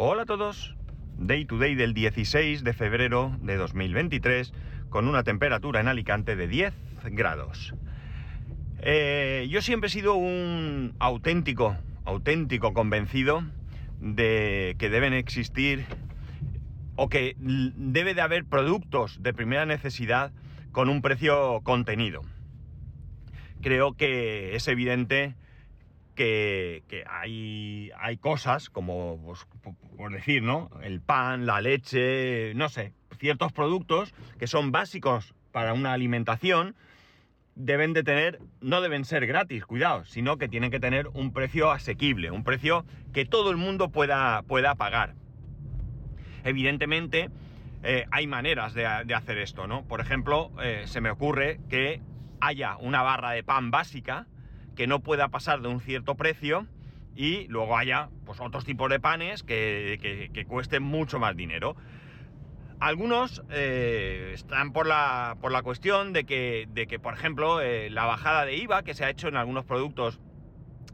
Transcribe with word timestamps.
Hola 0.00 0.22
a 0.22 0.26
todos. 0.26 0.76
Day 1.16 1.44
to 1.44 1.58
day 1.58 1.74
del 1.74 1.92
16 1.92 2.62
de 2.62 2.72
febrero 2.72 3.36
de 3.42 3.56
2023 3.56 4.54
con 4.90 5.08
una 5.08 5.24
temperatura 5.24 5.80
en 5.80 5.88
Alicante 5.88 6.36
de 6.36 6.46
10 6.46 6.72
grados. 7.10 7.74
Eh, 8.78 9.48
yo 9.50 9.60
siempre 9.60 9.88
he 9.88 9.90
sido 9.90 10.14
un 10.14 10.94
auténtico, 11.00 11.76
auténtico 12.04 12.74
convencido 12.74 13.42
de 13.98 14.76
que 14.78 14.88
deben 14.88 15.14
existir 15.14 15.84
o 16.94 17.08
que 17.08 17.34
debe 17.40 18.14
de 18.14 18.20
haber 18.20 18.44
productos 18.44 19.20
de 19.20 19.34
primera 19.34 19.66
necesidad 19.66 20.30
con 20.70 20.90
un 20.90 21.02
precio 21.02 21.60
contenido. 21.64 22.22
Creo 23.62 23.94
que 23.96 24.54
es 24.54 24.68
evidente 24.68 25.34
que, 26.18 27.04
hay, 27.08 27.92
hay, 27.96 28.16
cosas 28.16 28.70
como, 28.70 29.22
pues, 29.24 29.46
por 29.96 30.12
decir, 30.12 30.42
¿no? 30.42 30.68
El 30.82 31.00
pan, 31.00 31.46
la 31.46 31.60
leche, 31.60 32.52
no 32.56 32.68
sé, 32.68 32.92
ciertos 33.18 33.52
productos 33.52 34.12
que 34.38 34.48
son 34.48 34.72
básicos 34.72 35.34
para 35.52 35.74
una 35.74 35.92
alimentación, 35.92 36.74
deben 37.54 37.92
de 37.92 38.02
tener, 38.02 38.40
no 38.60 38.80
deben 38.80 39.04
ser 39.04 39.26
gratis, 39.26 39.64
cuidado, 39.64 40.04
sino 40.06 40.38
que 40.38 40.48
tienen 40.48 40.72
que 40.72 40.80
tener 40.80 41.06
un 41.08 41.32
precio 41.32 41.70
asequible, 41.70 42.32
un 42.32 42.42
precio 42.42 42.84
que 43.12 43.24
todo 43.24 43.50
el 43.50 43.56
mundo 43.56 43.90
pueda, 43.90 44.42
pueda 44.42 44.74
pagar. 44.74 45.14
Evidentemente, 46.42 47.30
eh, 47.84 48.06
hay 48.10 48.26
maneras 48.26 48.74
de, 48.74 48.86
hacer 48.86 49.38
esto, 49.38 49.68
¿no? 49.68 49.84
Por 49.84 50.00
ejemplo, 50.00 50.50
eh, 50.62 50.82
se 50.86 51.00
me 51.00 51.10
ocurre 51.10 51.60
que 51.68 52.00
haya 52.40 52.76
una 52.76 53.02
barra 53.02 53.30
de 53.32 53.44
pan 53.44 53.70
básica, 53.70 54.26
que 54.78 54.86
no 54.86 55.00
pueda 55.00 55.26
pasar 55.26 55.60
de 55.60 55.66
un 55.66 55.80
cierto 55.80 56.14
precio 56.14 56.68
y 57.16 57.48
luego 57.48 57.76
haya 57.76 58.10
pues, 58.24 58.38
otros 58.38 58.64
tipos 58.64 58.88
de 58.88 59.00
panes 59.00 59.42
que, 59.42 60.46
cuesten 60.46 60.84
mucho 60.84 61.18
más 61.18 61.34
dinero. 61.34 61.74
Algunos 62.78 63.42
eh, 63.50 64.30
están 64.34 64.72
por 64.72 64.86
la, 64.86 65.36
por 65.40 65.50
la, 65.50 65.62
cuestión 65.62 66.12
de 66.12 66.22
que, 66.22 66.68
de 66.70 66.86
que 66.86 67.00
por 67.00 67.14
ejemplo, 67.14 67.60
eh, 67.60 67.90
la 67.90 68.04
bajada 68.04 68.44
de 68.44 68.56
IVA 68.56 68.84
que 68.84 68.94
se 68.94 69.04
ha 69.04 69.10
hecho 69.10 69.26
en 69.26 69.36
algunos 69.36 69.64
productos 69.64 70.20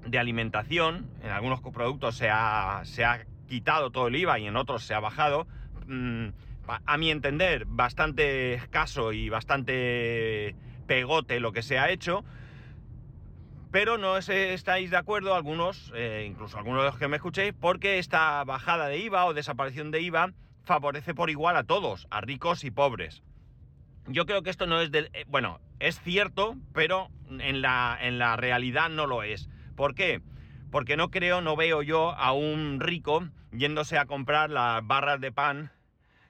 de 0.06 0.18
alimentación, 0.18 1.10
en 1.22 1.28
algunos 1.28 1.60
productos 1.60 2.16
se 2.16 2.30
ha, 2.30 2.80
se 2.84 3.04
ha 3.04 3.26
quitado 3.48 3.90
todo 3.90 4.08
el 4.08 4.16
IVA 4.16 4.38
y 4.38 4.46
en 4.46 4.56
otros 4.56 4.82
se 4.82 4.94
ha 4.94 5.00
bajado, 5.00 5.46
mm, 5.88 6.28
a 6.86 6.96
mi 6.96 7.10
entender, 7.10 7.66
bastante 7.66 8.54
escaso 8.54 9.12
y 9.12 9.28
bastante 9.28 10.56
pegote 10.86 11.38
lo 11.38 11.52
que 11.52 11.60
se 11.60 11.78
ha 11.78 11.90
hecho, 11.90 12.24
pero 13.74 13.98
no 13.98 14.16
estáis 14.16 14.92
de 14.92 14.96
acuerdo 14.96 15.34
algunos, 15.34 15.92
eh, 15.96 16.28
incluso 16.30 16.56
algunos 16.56 16.82
de 16.84 16.90
los 16.90 16.96
que 16.96 17.08
me 17.08 17.16
escuchéis, 17.16 17.52
porque 17.60 17.98
esta 17.98 18.44
bajada 18.44 18.86
de 18.86 18.98
IVA 18.98 19.24
o 19.24 19.34
desaparición 19.34 19.90
de 19.90 20.00
IVA 20.00 20.30
favorece 20.62 21.12
por 21.12 21.28
igual 21.28 21.56
a 21.56 21.64
todos, 21.64 22.06
a 22.12 22.20
ricos 22.20 22.62
y 22.62 22.70
pobres. 22.70 23.24
Yo 24.06 24.26
creo 24.26 24.44
que 24.44 24.50
esto 24.50 24.68
no 24.68 24.80
es 24.80 24.92
del... 24.92 25.10
Eh, 25.12 25.24
bueno, 25.26 25.58
es 25.80 26.00
cierto, 26.00 26.54
pero 26.72 27.08
en 27.28 27.62
la, 27.62 27.98
en 28.00 28.20
la 28.20 28.36
realidad 28.36 28.90
no 28.90 29.08
lo 29.08 29.24
es. 29.24 29.48
¿Por 29.74 29.96
qué? 29.96 30.22
Porque 30.70 30.96
no 30.96 31.10
creo, 31.10 31.40
no 31.40 31.56
veo 31.56 31.82
yo 31.82 32.12
a 32.12 32.30
un 32.32 32.78
rico 32.78 33.26
yéndose 33.50 33.98
a 33.98 34.06
comprar 34.06 34.50
las 34.50 34.86
barras 34.86 35.20
de 35.20 35.32
pan 35.32 35.72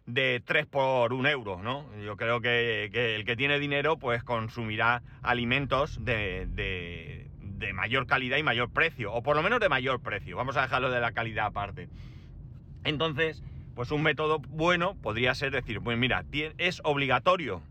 de 0.06 0.42
3 0.46 0.64
por 0.64 1.12
1 1.12 1.28
euro, 1.28 1.62
¿no? 1.62 1.84
Yo 2.02 2.16
creo 2.16 2.40
que, 2.40 2.86
el 3.16 3.24
que 3.26 3.36
tiene 3.36 3.58
dinero 3.58 3.98
pues 3.98 4.24
consumirá 4.24 5.02
alimentos 5.22 6.02
de, 6.02 6.46
de 6.46 7.33
mayor 7.72 8.06
calidad 8.06 8.36
y 8.36 8.42
mayor 8.42 8.70
precio, 8.70 9.12
o 9.12 9.22
por 9.22 9.36
lo 9.36 9.42
menos 9.42 9.60
de 9.60 9.68
mayor 9.68 10.00
precio. 10.00 10.36
Vamos 10.36 10.56
a 10.56 10.62
dejarlo 10.62 10.90
de 10.90 11.00
la 11.00 11.12
calidad 11.12 11.46
aparte. 11.46 11.88
Entonces, 12.84 13.42
pues 13.74 13.90
un 13.90 14.02
método 14.02 14.38
bueno 14.38 14.96
podría 15.02 15.34
ser 15.34 15.50
decir, 15.50 15.80
pues 15.80 15.98
mira, 15.98 16.24
es 16.58 16.80
obligatorio 16.84 17.62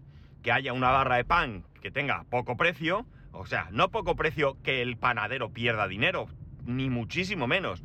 que 0.41 0.51
haya 0.51 0.73
una 0.73 0.89
barra 0.89 1.17
de 1.17 1.25
pan 1.25 1.63
que 1.81 1.91
tenga 1.91 2.25
poco 2.29 2.57
precio, 2.57 3.05
o 3.31 3.45
sea, 3.45 3.67
no 3.71 3.89
poco 3.89 4.15
precio 4.15 4.57
que 4.63 4.81
el 4.81 4.97
panadero 4.97 5.51
pierda 5.51 5.87
dinero, 5.87 6.27
ni 6.65 6.89
muchísimo 6.89 7.47
menos, 7.47 7.83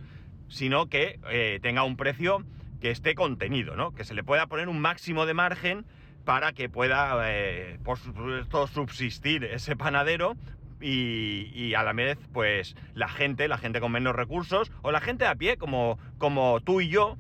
sino 0.48 0.88
que 0.88 1.20
eh, 1.30 1.58
tenga 1.62 1.84
un 1.84 1.96
precio 1.96 2.44
que 2.80 2.90
esté 2.90 3.14
contenido, 3.14 3.76
¿no? 3.76 3.92
Que 3.92 4.04
se 4.04 4.14
le 4.14 4.24
pueda 4.24 4.46
poner 4.46 4.68
un 4.68 4.80
máximo 4.80 5.26
de 5.26 5.34
margen 5.34 5.84
para 6.24 6.52
que 6.52 6.68
pueda, 6.68 7.18
eh, 7.30 7.78
por 7.84 7.98
supuesto, 7.98 8.66
subsistir 8.66 9.44
ese 9.44 9.76
panadero 9.76 10.36
y, 10.80 11.74
a 11.74 11.82
la 11.82 11.92
vez, 11.92 12.18
pues 12.32 12.76
la 12.94 13.08
gente, 13.08 13.48
la 13.48 13.58
gente 13.58 13.80
con 13.80 13.92
menos 13.92 14.14
recursos, 14.14 14.70
o 14.82 14.90
la 14.90 15.00
gente 15.00 15.26
a 15.26 15.34
pie, 15.34 15.56
como, 15.56 15.98
como 16.18 16.60
tú 16.60 16.80
y 16.80 16.88
yo, 16.88 17.16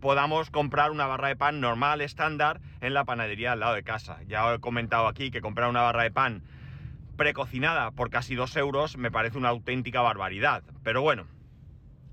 podamos 0.00 0.50
comprar 0.50 0.90
una 0.90 1.06
barra 1.06 1.28
de 1.28 1.36
pan 1.36 1.60
normal, 1.60 2.00
estándar, 2.00 2.60
en 2.80 2.94
la 2.94 3.04
panadería 3.04 3.52
al 3.52 3.60
lado 3.60 3.74
de 3.74 3.82
casa. 3.82 4.18
Ya 4.26 4.52
he 4.52 4.58
comentado 4.58 5.06
aquí 5.06 5.30
que 5.30 5.40
comprar 5.40 5.68
una 5.68 5.82
barra 5.82 6.02
de 6.02 6.10
pan 6.10 6.42
precocinada 7.16 7.90
por 7.92 8.10
casi 8.10 8.34
dos 8.34 8.56
euros 8.56 8.96
me 8.96 9.10
parece 9.10 9.38
una 9.38 9.50
auténtica 9.50 10.00
barbaridad. 10.00 10.62
Pero 10.82 11.02
bueno, 11.02 11.26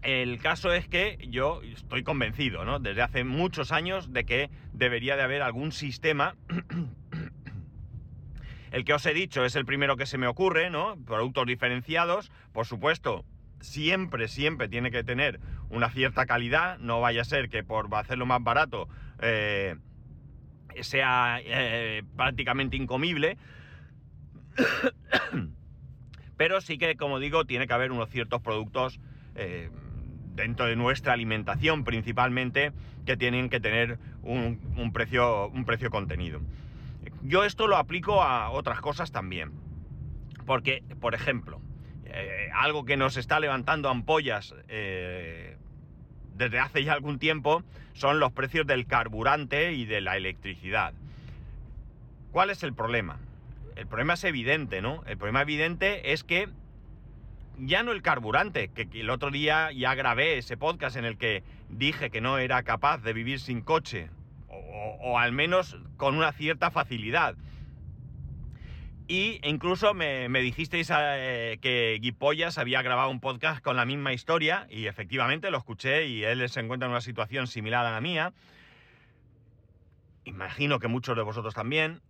el 0.01 0.39
caso 0.39 0.71
es 0.71 0.87
que 0.87 1.17
yo 1.29 1.61
estoy 1.63 2.03
convencido, 2.03 2.63
¿no? 2.63 2.79
Desde 2.79 3.01
hace 3.01 3.23
muchos 3.23 3.71
años 3.71 4.13
de 4.13 4.25
que 4.25 4.49
debería 4.73 5.15
de 5.15 5.23
haber 5.23 5.41
algún 5.41 5.71
sistema 5.71 6.35
el 8.71 8.85
que 8.85 8.93
os 8.93 9.05
he 9.05 9.13
dicho 9.13 9.45
es 9.45 9.55
el 9.55 9.65
primero 9.65 9.97
que 9.97 10.05
se 10.05 10.17
me 10.17 10.27
ocurre, 10.27 10.69
¿no? 10.69 10.97
Productos 11.05 11.45
diferenciados, 11.47 12.31
por 12.53 12.65
supuesto, 12.65 13.25
siempre, 13.61 14.27
siempre 14.27 14.67
tiene 14.69 14.91
que 14.91 15.03
tener 15.03 15.39
una 15.69 15.89
cierta 15.89 16.25
calidad, 16.25 16.77
no 16.79 17.01
vaya 17.01 17.21
a 17.21 17.25
ser 17.25 17.49
que 17.49 17.63
por 17.63 17.93
hacerlo 17.95 18.25
más 18.25 18.43
barato 18.43 18.87
eh, 19.21 19.75
sea 20.81 21.39
eh, 21.43 22.03
prácticamente 22.15 22.77
incomible. 22.77 23.37
Pero 26.37 26.61
sí 26.61 26.77
que, 26.77 26.95
como 26.95 27.19
digo, 27.19 27.45
tiene 27.45 27.67
que 27.67 27.73
haber 27.73 27.91
unos 27.91 28.09
ciertos 28.09 28.41
productos 28.41 28.99
eh, 29.35 29.69
dentro 30.35 30.67
de 30.67 30.75
nuestra 30.77 31.13
alimentación 31.13 31.83
principalmente 31.83 32.71
que 33.05 33.17
tienen 33.17 33.49
que 33.49 33.59
tener 33.59 33.99
un, 34.21 34.91
precio, 34.93 35.49
un 35.49 35.65
precio 35.65 35.89
contenido. 35.89 36.39
Yo 37.21 37.43
esto 37.43 37.67
lo 37.67 37.77
aplico 37.77 38.23
a 38.23 38.49
otras 38.51 38.81
cosas 38.81 39.11
también. 39.11 39.51
Porque, 40.45 40.83
por 40.99 41.13
ejemplo, 41.15 41.61
eh, 42.05 42.49
algo 42.53 42.85
que 42.85 42.97
nos 42.97 43.17
está 43.17 43.39
levantando 43.39 43.89
ampollas 43.89 44.55
eh, 44.67 45.57
desde 46.35 46.59
hace 46.59 46.83
ya 46.83 46.93
algún 46.93 47.19
tiempo 47.19 47.63
son 47.93 48.19
los 48.19 48.31
precios 48.31 48.65
del 48.65 48.87
carburante 48.87 49.73
y 49.73 49.85
de 49.85 50.01
la 50.01 50.17
electricidad. 50.17 50.93
¿Cuál 52.31 52.49
es 52.49 52.63
el 52.63 52.73
problema? 52.73 53.19
El 53.75 53.87
problema 53.87 54.13
es 54.13 54.23
evidente, 54.23 54.81
¿no? 54.81 55.03
El 55.05 55.17
problema 55.17 55.41
evidente 55.41 56.13
es 56.13 56.23
que 56.23 56.49
ya 57.57 57.83
no 57.83 57.91
el 57.91 58.01
carburante, 58.01 58.69
que, 58.69 58.87
el 58.93 59.09
otro 59.09 59.31
día 59.31 59.71
ya 59.71 59.93
grabé 59.95 60.37
ese 60.37 60.57
podcast 60.57 60.95
en 60.95 61.05
el 61.05 61.17
que 61.17 61.43
dije 61.69 62.09
que 62.09 62.21
no 62.21 62.37
era 62.37 62.63
capaz 62.63 62.99
de 62.99 63.13
vivir 63.13 63.39
sin 63.39 63.61
coche 63.61 64.09
o, 64.71 65.17
al 65.17 65.31
menos 65.31 65.77
con 65.97 66.15
una 66.15 66.31
cierta 66.31 66.71
facilidad. 66.71 67.35
Y 69.07 69.39
incluso 69.43 69.93
me, 69.95 70.27
dijisteis 70.41 70.91
eh, 70.95 71.57
que 71.61 71.97
Guipollas 71.99 72.59
había 72.59 72.81
grabado 72.83 73.09
un 73.09 73.19
podcast 73.19 73.61
con 73.63 73.75
la 73.75 73.85
misma 73.85 74.13
historia, 74.13 74.67
y 74.69 74.85
efectivamente 74.85 75.49
lo 75.49 75.57
escuché 75.57 76.05
y 76.05 76.23
él 76.23 76.47
se 76.47 76.59
encuentra 76.59 76.85
en 76.85 76.91
una 76.91 77.01
situación 77.01 77.47
similar 77.47 77.85
a 77.85 77.91
la 77.91 78.01
mía. 78.01 78.33
Imagino 80.25 80.79
que 80.79 80.87
muchos 80.87 81.15
de 81.15 81.23
vosotros 81.23 81.55
también. 81.55 82.01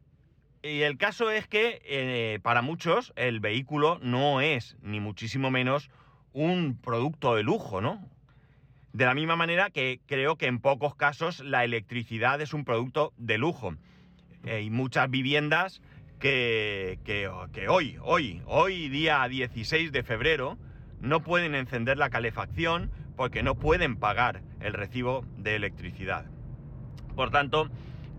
Y 0.62 0.82
el 0.82 0.98
caso 0.98 1.32
es 1.32 1.48
que 1.48 1.82
eh, 1.86 2.40
para 2.44 2.62
muchos 2.62 3.14
el 3.16 3.40
vehículo 3.40 3.98
no 4.02 4.42
es, 4.42 4.76
ni 4.82 5.00
muchísimo 5.00 5.52
menos, 5.52 5.90
un 6.34 6.78
producto 6.82 7.36
de 7.36 7.44
lujo, 7.44 7.80
¿no? 7.80 8.06
De 8.94 9.06
la 9.06 9.14
misma 9.14 9.36
manera 9.36 9.70
que 9.70 10.02
creo 10.08 10.36
que 10.36 10.48
en 10.48 10.60
pocos 10.60 10.96
casos 10.96 11.42
la 11.42 11.64
electricidad 11.64 12.42
es 12.42 12.54
un 12.54 12.66
producto 12.66 13.14
de 13.18 13.38
lujo. 13.38 13.76
Hay 14.44 14.70
muchas 14.72 15.10
viviendas 15.10 15.82
que, 16.20 17.00
que, 17.04 17.28
hoy, 17.68 17.98
hoy, 18.02 18.42
hoy 18.46 18.90
día 18.90 19.28
16 19.28 19.92
de 19.92 20.04
febrero, 20.04 20.58
no 21.02 21.22
pueden 21.22 21.56
encender 21.56 21.98
la 21.98 22.10
calefacción 22.10 22.90
porque 23.16 23.44
no 23.44 23.56
pueden 23.56 23.96
pagar 23.96 24.42
el 24.60 24.74
recibo 24.74 25.24
de 25.38 25.56
electricidad. 25.56 26.26
Por 27.16 27.30
tanto, 27.30 27.70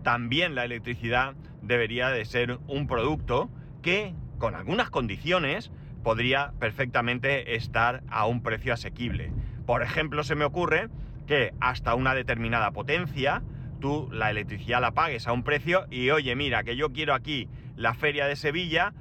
también 0.03 0.55
la 0.55 0.63
electricidad 0.63 1.35
debería 1.61 2.09
de 2.09 2.25
ser 2.25 2.59
un 2.67 2.87
producto 2.87 3.49
que, 3.81 4.15
con 4.39 4.55
algunas 4.55 4.89
condiciones, 4.89 5.71
podría 6.03 6.53
perfectamente 6.59 7.55
estar 7.55 8.03
a 8.09 8.25
un 8.25 8.41
precio 8.41 8.73
asequible. 8.73 9.31
Por 9.71 9.83
ejemplo, 9.83 10.25
se 10.25 10.35
me 10.35 10.43
ocurre 10.43 10.89
que 11.27 11.53
hasta 11.61 11.95
una 11.95 12.13
determinada 12.13 12.71
potencia, 12.71 13.41
tú 13.79 14.09
la 14.11 14.29
electricidad 14.29 14.81
la 14.81 14.91
pagues 14.91 15.27
a 15.27 15.31
un 15.31 15.43
precio 15.43 15.85
y 15.89 16.09
oye, 16.09 16.35
mira, 16.35 16.65
que 16.65 16.75
yo 16.75 16.91
quiero 16.91 17.13
aquí 17.13 17.47
la 17.77 17.93
feria 17.93 18.25
de 18.25 18.35
Sevilla, 18.35 18.93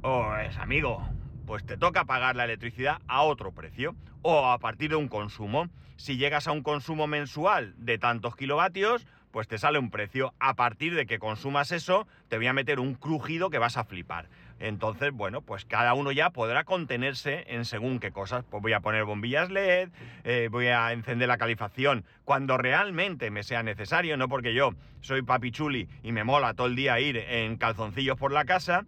pues 0.00 0.56
amigo, 0.56 1.06
pues 1.44 1.66
te 1.66 1.76
toca 1.76 2.06
pagar 2.06 2.36
la 2.36 2.44
electricidad 2.46 3.02
a 3.06 3.20
otro 3.20 3.52
precio 3.52 3.94
o 4.22 4.46
a 4.46 4.58
partir 4.60 4.88
de 4.88 4.96
un 4.96 5.08
consumo. 5.08 5.68
Si 5.96 6.16
llegas 6.16 6.48
a 6.48 6.52
un 6.52 6.62
consumo 6.62 7.06
mensual 7.06 7.74
de 7.76 7.98
tantos 7.98 8.34
kilovatios, 8.34 9.06
pues 9.30 9.46
te 9.46 9.58
sale 9.58 9.78
un 9.78 9.90
precio. 9.90 10.32
A 10.38 10.54
partir 10.54 10.94
de 10.94 11.04
que 11.04 11.18
consumas 11.18 11.70
eso, 11.70 12.06
te 12.28 12.38
voy 12.38 12.46
a 12.46 12.54
meter 12.54 12.80
un 12.80 12.94
crujido 12.94 13.50
que 13.50 13.58
vas 13.58 13.76
a 13.76 13.84
flipar. 13.84 14.30
Entonces, 14.62 15.10
bueno, 15.12 15.42
pues 15.42 15.64
cada 15.64 15.92
uno 15.92 16.12
ya 16.12 16.30
podrá 16.30 16.62
contenerse 16.62 17.44
en 17.48 17.64
según 17.64 17.98
qué 17.98 18.12
cosas. 18.12 18.44
Pues 18.48 18.62
voy 18.62 18.72
a 18.74 18.80
poner 18.80 19.04
bombillas 19.04 19.50
LED, 19.50 19.88
eh, 20.22 20.48
voy 20.52 20.68
a 20.68 20.92
encender 20.92 21.26
la 21.26 21.36
calefacción 21.36 22.04
cuando 22.24 22.56
realmente 22.56 23.32
me 23.32 23.42
sea 23.42 23.64
necesario, 23.64 24.16
no 24.16 24.28
porque 24.28 24.54
yo 24.54 24.70
soy 25.00 25.22
papichuli 25.22 25.88
y 26.04 26.12
me 26.12 26.22
mola 26.22 26.54
todo 26.54 26.68
el 26.68 26.76
día 26.76 27.00
ir 27.00 27.16
en 27.16 27.56
calzoncillos 27.56 28.16
por 28.16 28.30
la 28.30 28.44
casa, 28.44 28.86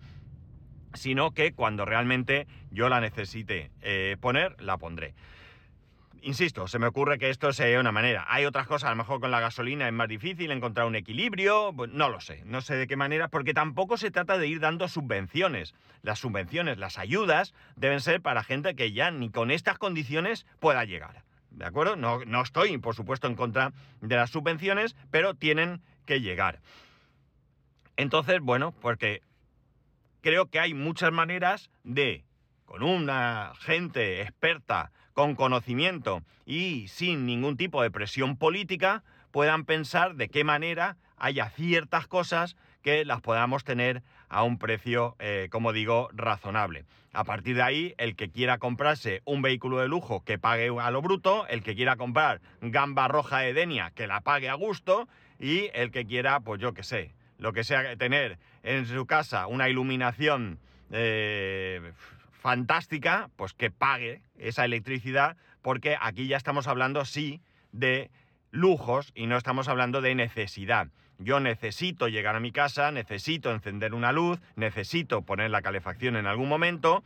sino 0.92 1.32
que 1.32 1.54
cuando 1.54 1.84
realmente 1.84 2.46
yo 2.70 2.88
la 2.88 3.00
necesite 3.00 3.72
eh, 3.82 4.16
poner, 4.20 4.54
la 4.62 4.78
pondré. 4.78 5.14
Insisto, 6.24 6.66
se 6.68 6.78
me 6.78 6.86
ocurre 6.86 7.18
que 7.18 7.28
esto 7.28 7.52
sea 7.52 7.78
una 7.78 7.92
manera. 7.92 8.24
Hay 8.28 8.46
otras 8.46 8.66
cosas, 8.66 8.86
a 8.86 8.90
lo 8.92 8.96
mejor 8.96 9.20
con 9.20 9.30
la 9.30 9.40
gasolina 9.40 9.86
es 9.86 9.92
más 9.92 10.08
difícil 10.08 10.50
encontrar 10.50 10.86
un 10.86 10.96
equilibrio, 10.96 11.74
no 11.90 12.08
lo 12.08 12.18
sé, 12.18 12.42
no 12.46 12.62
sé 12.62 12.76
de 12.76 12.86
qué 12.86 12.96
manera, 12.96 13.28
porque 13.28 13.52
tampoco 13.52 13.98
se 13.98 14.10
trata 14.10 14.38
de 14.38 14.46
ir 14.46 14.58
dando 14.58 14.88
subvenciones. 14.88 15.74
Las 16.00 16.20
subvenciones, 16.20 16.78
las 16.78 16.96
ayudas, 16.96 17.52
deben 17.76 18.00
ser 18.00 18.22
para 18.22 18.42
gente 18.42 18.74
que 18.74 18.92
ya 18.92 19.10
ni 19.10 19.28
con 19.28 19.50
estas 19.50 19.76
condiciones 19.76 20.46
pueda 20.60 20.86
llegar. 20.86 21.24
¿De 21.50 21.66
acuerdo? 21.66 21.94
No, 21.94 22.24
no 22.24 22.40
estoy, 22.40 22.78
por 22.78 22.94
supuesto, 22.94 23.26
en 23.26 23.36
contra 23.36 23.74
de 24.00 24.16
las 24.16 24.30
subvenciones, 24.30 24.96
pero 25.10 25.34
tienen 25.34 25.82
que 26.06 26.22
llegar. 26.22 26.60
Entonces, 27.98 28.40
bueno, 28.40 28.72
porque 28.80 29.20
creo 30.22 30.46
que 30.46 30.58
hay 30.58 30.72
muchas 30.72 31.12
maneras 31.12 31.70
de, 31.82 32.24
con 32.64 32.82
una 32.82 33.52
gente 33.60 34.22
experta, 34.22 34.90
con 35.14 35.36
conocimiento 35.36 36.22
y 36.44 36.88
sin 36.88 37.24
ningún 37.24 37.56
tipo 37.56 37.82
de 37.82 37.90
presión 37.90 38.36
política, 38.36 39.02
puedan 39.30 39.64
pensar 39.64 40.16
de 40.16 40.28
qué 40.28 40.44
manera 40.44 40.96
haya 41.16 41.48
ciertas 41.50 42.06
cosas 42.06 42.56
que 42.82 43.04
las 43.04 43.22
podamos 43.22 43.64
tener 43.64 44.02
a 44.28 44.42
un 44.42 44.58
precio, 44.58 45.16
eh, 45.18 45.48
como 45.50 45.72
digo, 45.72 46.10
razonable. 46.12 46.84
A 47.12 47.24
partir 47.24 47.56
de 47.56 47.62
ahí, 47.62 47.94
el 47.96 48.16
que 48.16 48.30
quiera 48.30 48.58
comprarse 48.58 49.22
un 49.24 49.40
vehículo 49.40 49.78
de 49.78 49.88
lujo 49.88 50.22
que 50.24 50.38
pague 50.38 50.68
a 50.78 50.90
lo 50.90 51.00
bruto, 51.00 51.46
el 51.46 51.62
que 51.62 51.76
quiera 51.76 51.96
comprar 51.96 52.40
gamba 52.60 53.08
roja 53.08 53.46
Edenia 53.46 53.92
que 53.92 54.06
la 54.06 54.20
pague 54.20 54.48
a 54.48 54.54
gusto 54.54 55.08
y 55.38 55.70
el 55.74 55.92
que 55.92 56.04
quiera, 56.06 56.40
pues 56.40 56.60
yo 56.60 56.74
qué 56.74 56.82
sé, 56.82 57.14
lo 57.38 57.52
que 57.52 57.64
sea 57.64 57.96
tener 57.96 58.38
en 58.64 58.86
su 58.86 59.06
casa 59.06 59.46
una 59.46 59.68
iluminación 59.68 60.58
eh, 60.90 61.92
fantástica, 62.44 63.30
pues 63.36 63.54
que 63.54 63.70
pague 63.70 64.20
esa 64.36 64.66
electricidad, 64.66 65.38
porque 65.62 65.96
aquí 65.98 66.26
ya 66.26 66.36
estamos 66.36 66.66
hablando, 66.66 67.06
sí, 67.06 67.40
de 67.72 68.10
lujos 68.50 69.12
y 69.14 69.26
no 69.26 69.38
estamos 69.38 69.66
hablando 69.66 70.02
de 70.02 70.14
necesidad. 70.14 70.88
Yo 71.18 71.40
necesito 71.40 72.06
llegar 72.08 72.36
a 72.36 72.40
mi 72.40 72.52
casa, 72.52 72.90
necesito 72.90 73.50
encender 73.50 73.94
una 73.94 74.12
luz, 74.12 74.40
necesito 74.56 75.22
poner 75.22 75.50
la 75.50 75.62
calefacción 75.62 76.16
en 76.16 76.26
algún 76.26 76.50
momento 76.50 77.02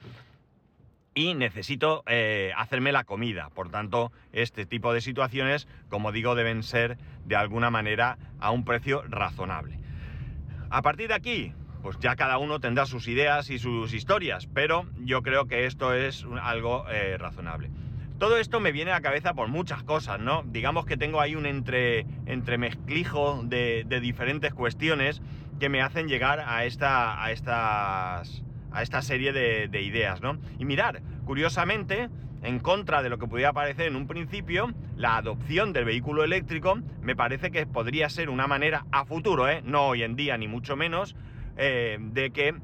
y 1.15 1.35
necesito 1.35 2.03
eh, 2.09 2.51
hacerme 2.57 2.91
la 2.91 3.05
comida. 3.05 3.49
Por 3.51 3.71
tanto, 3.71 4.11
este 4.33 4.67
tipo 4.67 4.93
de 4.93 5.01
situaciones, 5.01 5.69
como 5.89 6.11
digo, 6.11 6.35
deben 6.35 6.65
ser 6.65 6.99
de 7.27 7.37
alguna 7.37 7.71
manera 7.71 8.19
a 8.41 8.51
un 8.51 8.65
precio 8.65 9.05
razonable. 9.09 9.79
A 10.69 10.83
partir 10.83 11.07
de 11.07 11.15
aquí, 11.15 11.55
pues 11.83 11.99
ya 12.01 12.17
cada 12.17 12.39
uno 12.39 12.61
tendrá 12.61 12.87
sus 12.87 13.09
ideas 13.09 13.51
y 13.51 13.59
sus 13.59 13.93
historias, 13.93 14.49
pero 14.53 14.87
yo 14.99 15.23
creo 15.23 15.47
que 15.47 15.67
esto 15.67 15.95
es 15.95 16.27
algo 16.43 16.85
eh, 16.89 17.17
razonable. 17.19 17.71
Todo 18.19 18.37
esto 18.37 18.59
me 18.59 18.73
viene 18.73 18.91
a 18.91 18.95
la 18.95 19.01
cabeza 19.01 19.35
por 19.35 19.49
muchas 19.49 19.85
cosas, 19.85 20.19
¿no? 20.19 20.43
Digamos 20.45 20.87
que 20.87 20.97
tengo 20.97 21.21
ahí 21.21 21.37
un 21.37 21.47
entre, 21.47 22.05
entremezclijo 22.27 23.43
de, 23.45 23.85
diferentes 24.03 24.53
cuestiones 24.53 25.23
que 25.61 25.69
me 25.69 25.83
hacen 25.83 26.09
llegar 26.09 26.41
a 26.41 26.65
esta, 26.65 27.23
a 27.23 27.31
estas, 27.31 28.43
serie 29.03 29.33
de, 29.33 29.69
de 29.69 29.83
ideas, 29.83 30.21
¿no? 30.21 30.39
Y 30.59 30.65
mirar, 30.65 31.01
curiosamente, 31.27 32.09
en 32.43 32.59
contra 32.59 33.03
de 33.03 33.09
lo 33.09 33.19
que 33.19 33.27
pudiera 33.27 33.53
parecer 33.53 33.87
en 33.87 33.97
un 33.97 34.07
principio, 34.07 34.73
la 34.97 35.17
adopción 35.17 35.73
del 35.73 35.85
vehículo 35.85 36.25
eléctrico 36.25 36.79
me 37.03 37.17
parece 37.17 37.51
que 37.51 37.67
podría 37.67 38.09
ser 38.09 38.31
una 38.31 38.47
manera 38.47 38.87
a 38.93 39.05
futuro, 39.05 39.49
¿eh? 39.49 39.63
no 39.65 39.87
hoy 39.87 40.03
en 40.03 40.17
día 40.17 40.37
ni 40.39 40.49
mucho 40.49 40.77
menos, 40.77 41.17
eh, 41.59 41.99
de 42.01 42.31
que 42.31 42.55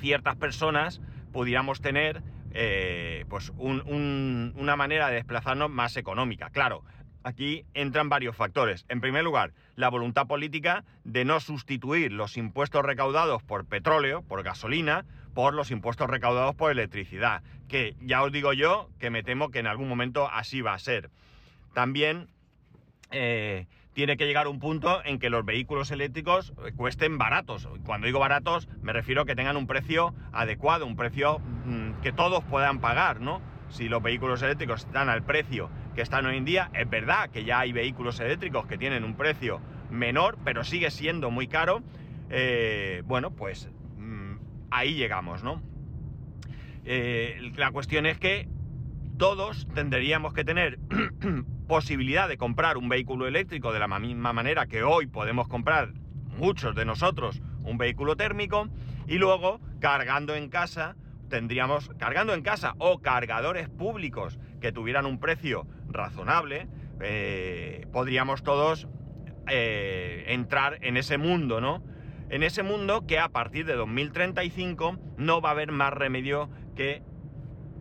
ciertas 0.00 0.36
personas 0.36 1.00
pudiéramos 1.32 1.80
tener 1.80 2.22
eh, 2.52 3.24
pues 3.28 3.50
una 3.56 4.76
manera 4.76 5.08
de 5.08 5.16
desplazarnos 5.16 5.70
más 5.70 5.96
económica. 5.96 6.50
Claro, 6.50 6.84
aquí 7.22 7.64
entran 7.74 8.08
varios 8.08 8.36
factores. 8.36 8.84
En 8.88 9.00
primer 9.00 9.24
lugar, 9.24 9.52
la 9.76 9.88
voluntad 9.88 10.26
política 10.26 10.84
de 11.04 11.24
no 11.24 11.40
sustituir 11.40 12.12
los 12.12 12.36
impuestos 12.36 12.84
recaudados 12.84 13.42
por 13.42 13.66
petróleo, 13.66 14.22
por 14.22 14.42
gasolina, 14.42 15.04
por 15.34 15.54
los 15.54 15.70
impuestos 15.70 16.10
recaudados 16.10 16.54
por 16.54 16.72
electricidad, 16.72 17.42
que 17.68 17.94
ya 18.00 18.22
os 18.22 18.32
digo 18.32 18.52
yo 18.52 18.90
que 18.98 19.10
me 19.10 19.22
temo 19.22 19.50
que 19.50 19.60
en 19.60 19.66
algún 19.66 19.88
momento 19.88 20.28
así 20.28 20.60
va 20.60 20.74
a 20.74 20.78
ser. 20.78 21.10
También 21.74 22.28
eh, 23.10 23.66
tiene 23.98 24.16
que 24.16 24.26
llegar 24.26 24.46
un 24.46 24.60
punto 24.60 25.04
en 25.04 25.18
que 25.18 25.28
los 25.28 25.44
vehículos 25.44 25.90
eléctricos 25.90 26.52
cuesten 26.76 27.18
baratos. 27.18 27.68
Cuando 27.84 28.06
digo 28.06 28.20
baratos 28.20 28.68
me 28.80 28.92
refiero 28.92 29.22
a 29.22 29.26
que 29.26 29.34
tengan 29.34 29.56
un 29.56 29.66
precio 29.66 30.14
adecuado, 30.30 30.86
un 30.86 30.94
precio 30.94 31.40
mm, 31.40 32.00
que 32.00 32.12
todos 32.12 32.44
puedan 32.44 32.78
pagar, 32.78 33.20
¿no? 33.20 33.42
Si 33.70 33.88
los 33.88 34.00
vehículos 34.00 34.40
eléctricos 34.42 34.84
están 34.84 35.08
al 35.08 35.24
precio 35.24 35.68
que 35.96 36.02
están 36.02 36.26
hoy 36.26 36.36
en 36.36 36.44
día, 36.44 36.70
es 36.74 36.88
verdad 36.88 37.30
que 37.30 37.42
ya 37.42 37.58
hay 37.58 37.72
vehículos 37.72 38.20
eléctricos 38.20 38.68
que 38.68 38.78
tienen 38.78 39.02
un 39.02 39.16
precio 39.16 39.60
menor, 39.90 40.38
pero 40.44 40.62
sigue 40.62 40.92
siendo 40.92 41.32
muy 41.32 41.48
caro. 41.48 41.82
Eh, 42.30 43.02
bueno, 43.04 43.32
pues 43.32 43.68
ahí 44.70 44.94
llegamos, 44.94 45.42
¿no? 45.42 45.60
Eh, 46.84 47.50
la 47.56 47.72
cuestión 47.72 48.06
es 48.06 48.16
que 48.16 48.46
todos 49.16 49.66
tendríamos 49.74 50.34
que 50.34 50.44
tener 50.44 50.78
posibilidad 51.68 52.28
de 52.28 52.36
comprar 52.36 52.76
un 52.76 52.88
vehículo 52.88 53.28
eléctrico 53.28 53.72
de 53.72 53.78
la 53.78 53.86
misma 53.86 54.32
manera 54.32 54.66
que 54.66 54.82
hoy 54.82 55.06
podemos 55.06 55.46
comprar 55.46 55.92
muchos 56.36 56.74
de 56.74 56.84
nosotros 56.84 57.40
un 57.62 57.78
vehículo 57.78 58.16
térmico 58.16 58.68
y 59.06 59.18
luego 59.18 59.60
cargando 59.78 60.34
en 60.34 60.48
casa 60.48 60.96
tendríamos 61.28 61.90
cargando 61.98 62.34
en 62.34 62.42
casa 62.42 62.74
o 62.78 63.00
cargadores 63.00 63.68
públicos 63.68 64.38
que 64.60 64.72
tuvieran 64.72 65.06
un 65.06 65.20
precio 65.20 65.66
razonable 65.88 66.68
eh, 67.00 67.86
podríamos 67.92 68.42
todos 68.42 68.88
eh, 69.46 70.24
entrar 70.28 70.78
en 70.82 70.96
ese 70.96 71.16
mundo, 71.16 71.60
¿no? 71.60 71.82
en 72.30 72.42
ese 72.42 72.62
mundo 72.62 73.06
que 73.06 73.18
a 73.18 73.28
partir 73.28 73.64
de 73.66 73.74
2035 73.74 74.98
no 75.16 75.40
va 75.40 75.50
a 75.50 75.52
haber 75.52 75.72
más 75.72 75.92
remedio 75.92 76.50
que 76.76 77.02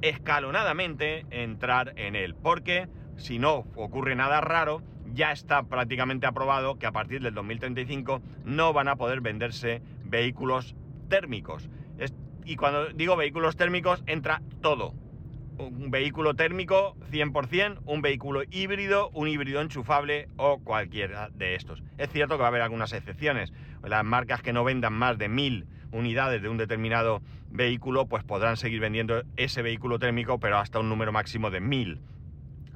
escalonadamente 0.02 1.26
entrar 1.32 1.94
en 1.98 2.16
él. 2.16 2.36
Porque 2.36 2.88
si 3.18 3.40
no 3.40 3.66
ocurre 3.76 4.16
nada 4.16 4.42
raro, 4.42 4.82
ya 5.14 5.32
está 5.32 5.64
prácticamente 5.64 6.28
aprobado 6.28 6.78
que 6.78 6.86
a 6.86 6.92
partir 6.92 7.22
del 7.22 7.34
2035 7.34 8.22
no 8.46 8.74
van 8.74 8.88
a 8.88 8.96
poder 8.96 9.22
venderse 9.22 9.82
vehículos 10.06 10.76
térmicos. 11.10 11.70
y 12.46 12.56
cuando 12.56 12.88
digo 12.88 13.18
vehículos 13.18 13.58
térmicos, 13.58 14.04
entra 14.08 14.42
todo. 14.62 14.94
Un 15.58 15.92
vehículo 15.92 16.36
térmico 16.36 16.96
100%, 17.12 17.82
un 17.86 18.02
vehículo 18.02 18.44
híbrido, 18.50 19.10
un 19.10 19.28
híbrido 19.28 19.60
enchufable 19.60 20.30
o 20.38 20.60
cualquiera 20.60 21.30
de 21.34 21.56
estos. 21.56 21.84
Es 21.98 22.10
cierto 22.10 22.36
que 22.36 22.42
va 22.42 22.46
a 22.46 22.50
haber 22.50 22.62
algunas 22.62 22.94
excepciones 22.94 23.52
las 23.84 24.06
marcas 24.06 24.42
que 24.42 24.54
no 24.54 24.64
vendan 24.64 24.94
más 24.94 25.18
de 25.18 25.28
mil 25.28 25.68
unidades 25.92 26.42
de 26.42 26.50
un 26.50 26.58
determinado 26.58 27.22
vehículo, 27.50 28.08
pues 28.08 28.24
podrán 28.24 28.58
seguir 28.58 28.80
vendiendo 28.80 29.24
ese 29.36 29.62
vehículo 29.62 30.00
térmico, 30.00 30.40
pero 30.40 30.58
hasta 30.58 30.80
un 30.80 30.90
número 30.90 31.12
máximo 31.12 31.50
de 31.50 31.62
mil. 31.62 32.00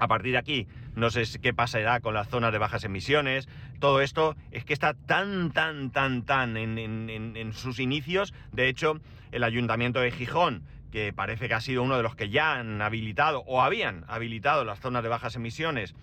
A 0.01 0.07
partir 0.07 0.31
de 0.31 0.39
aquí, 0.39 0.67
no 0.95 1.11
sé 1.11 1.23
qué 1.39 1.53
pasará 1.53 1.99
con 1.99 2.15
las 2.15 2.27
zonas 2.27 2.51
de 2.51 2.57
bajas 2.57 2.83
emisiones. 2.83 3.47
Todo 3.79 4.01
esto 4.01 4.35
es 4.49 4.65
que 4.65 4.73
está 4.73 4.95
tan, 4.95 5.51
tan, 5.51 5.91
tan, 5.91 6.23
tan 6.23 6.57
en, 6.57 7.53
sus 7.53 7.77
inicios. 7.77 8.33
De 8.51 8.67
hecho, 8.67 8.99
el 9.31 9.43
ayuntamiento 9.43 9.99
de 9.99 10.09
Gijón, 10.09 10.63
que 10.91 11.13
parece 11.13 11.47
que 11.47 11.53
ha 11.53 11.61
sido 11.61 11.83
uno 11.83 11.97
de 11.97 12.01
los 12.01 12.15
que 12.15 12.31
ya 12.31 12.55
han 12.55 12.81
habilitado 12.81 13.43
o 13.45 13.61
habían 13.61 14.03
habilitado 14.07 14.65
las 14.65 14.79
zonas 14.79 15.03
de 15.03 15.09
bajas 15.09 15.35
emisiones, 15.35 15.93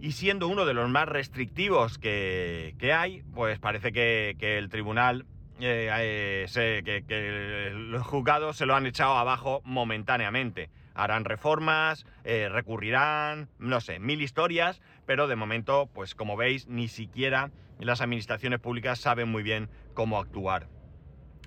y 0.00 0.12
siendo 0.12 0.46
uno 0.46 0.64
de 0.64 0.74
los 0.74 0.88
más 0.88 1.08
restrictivos 1.08 1.98
que, 1.98 2.72
hay, 2.96 3.24
pues 3.34 3.58
parece 3.58 3.90
que, 3.90 4.36
el 4.58 4.68
tribunal, 4.68 5.26
eh, 5.58 6.46
eh, 6.54 7.02
que, 7.08 7.72
los 7.74 8.06
juzgados 8.06 8.56
se 8.56 8.64
lo 8.64 8.76
han 8.76 8.86
echado 8.86 9.16
abajo 9.16 9.60
momentáneamente. 9.64 10.70
Harán 10.94 11.24
reformas, 11.24 12.06
eh, 12.24 12.48
recurrirán, 12.50 13.48
no 13.58 13.80
sé, 13.80 13.98
mil 13.98 14.22
historias, 14.22 14.80
pero 15.06 15.28
de 15.28 15.36
momento, 15.36 15.88
pues 15.92 16.14
como 16.14 16.36
veis, 16.36 16.66
ni 16.68 16.88
siquiera 16.88 17.50
las 17.78 18.00
administraciones 18.00 18.60
públicas 18.60 19.00
saben 19.00 19.28
muy 19.28 19.42
bien 19.42 19.68
cómo 19.94 20.18
actuar. 20.18 20.68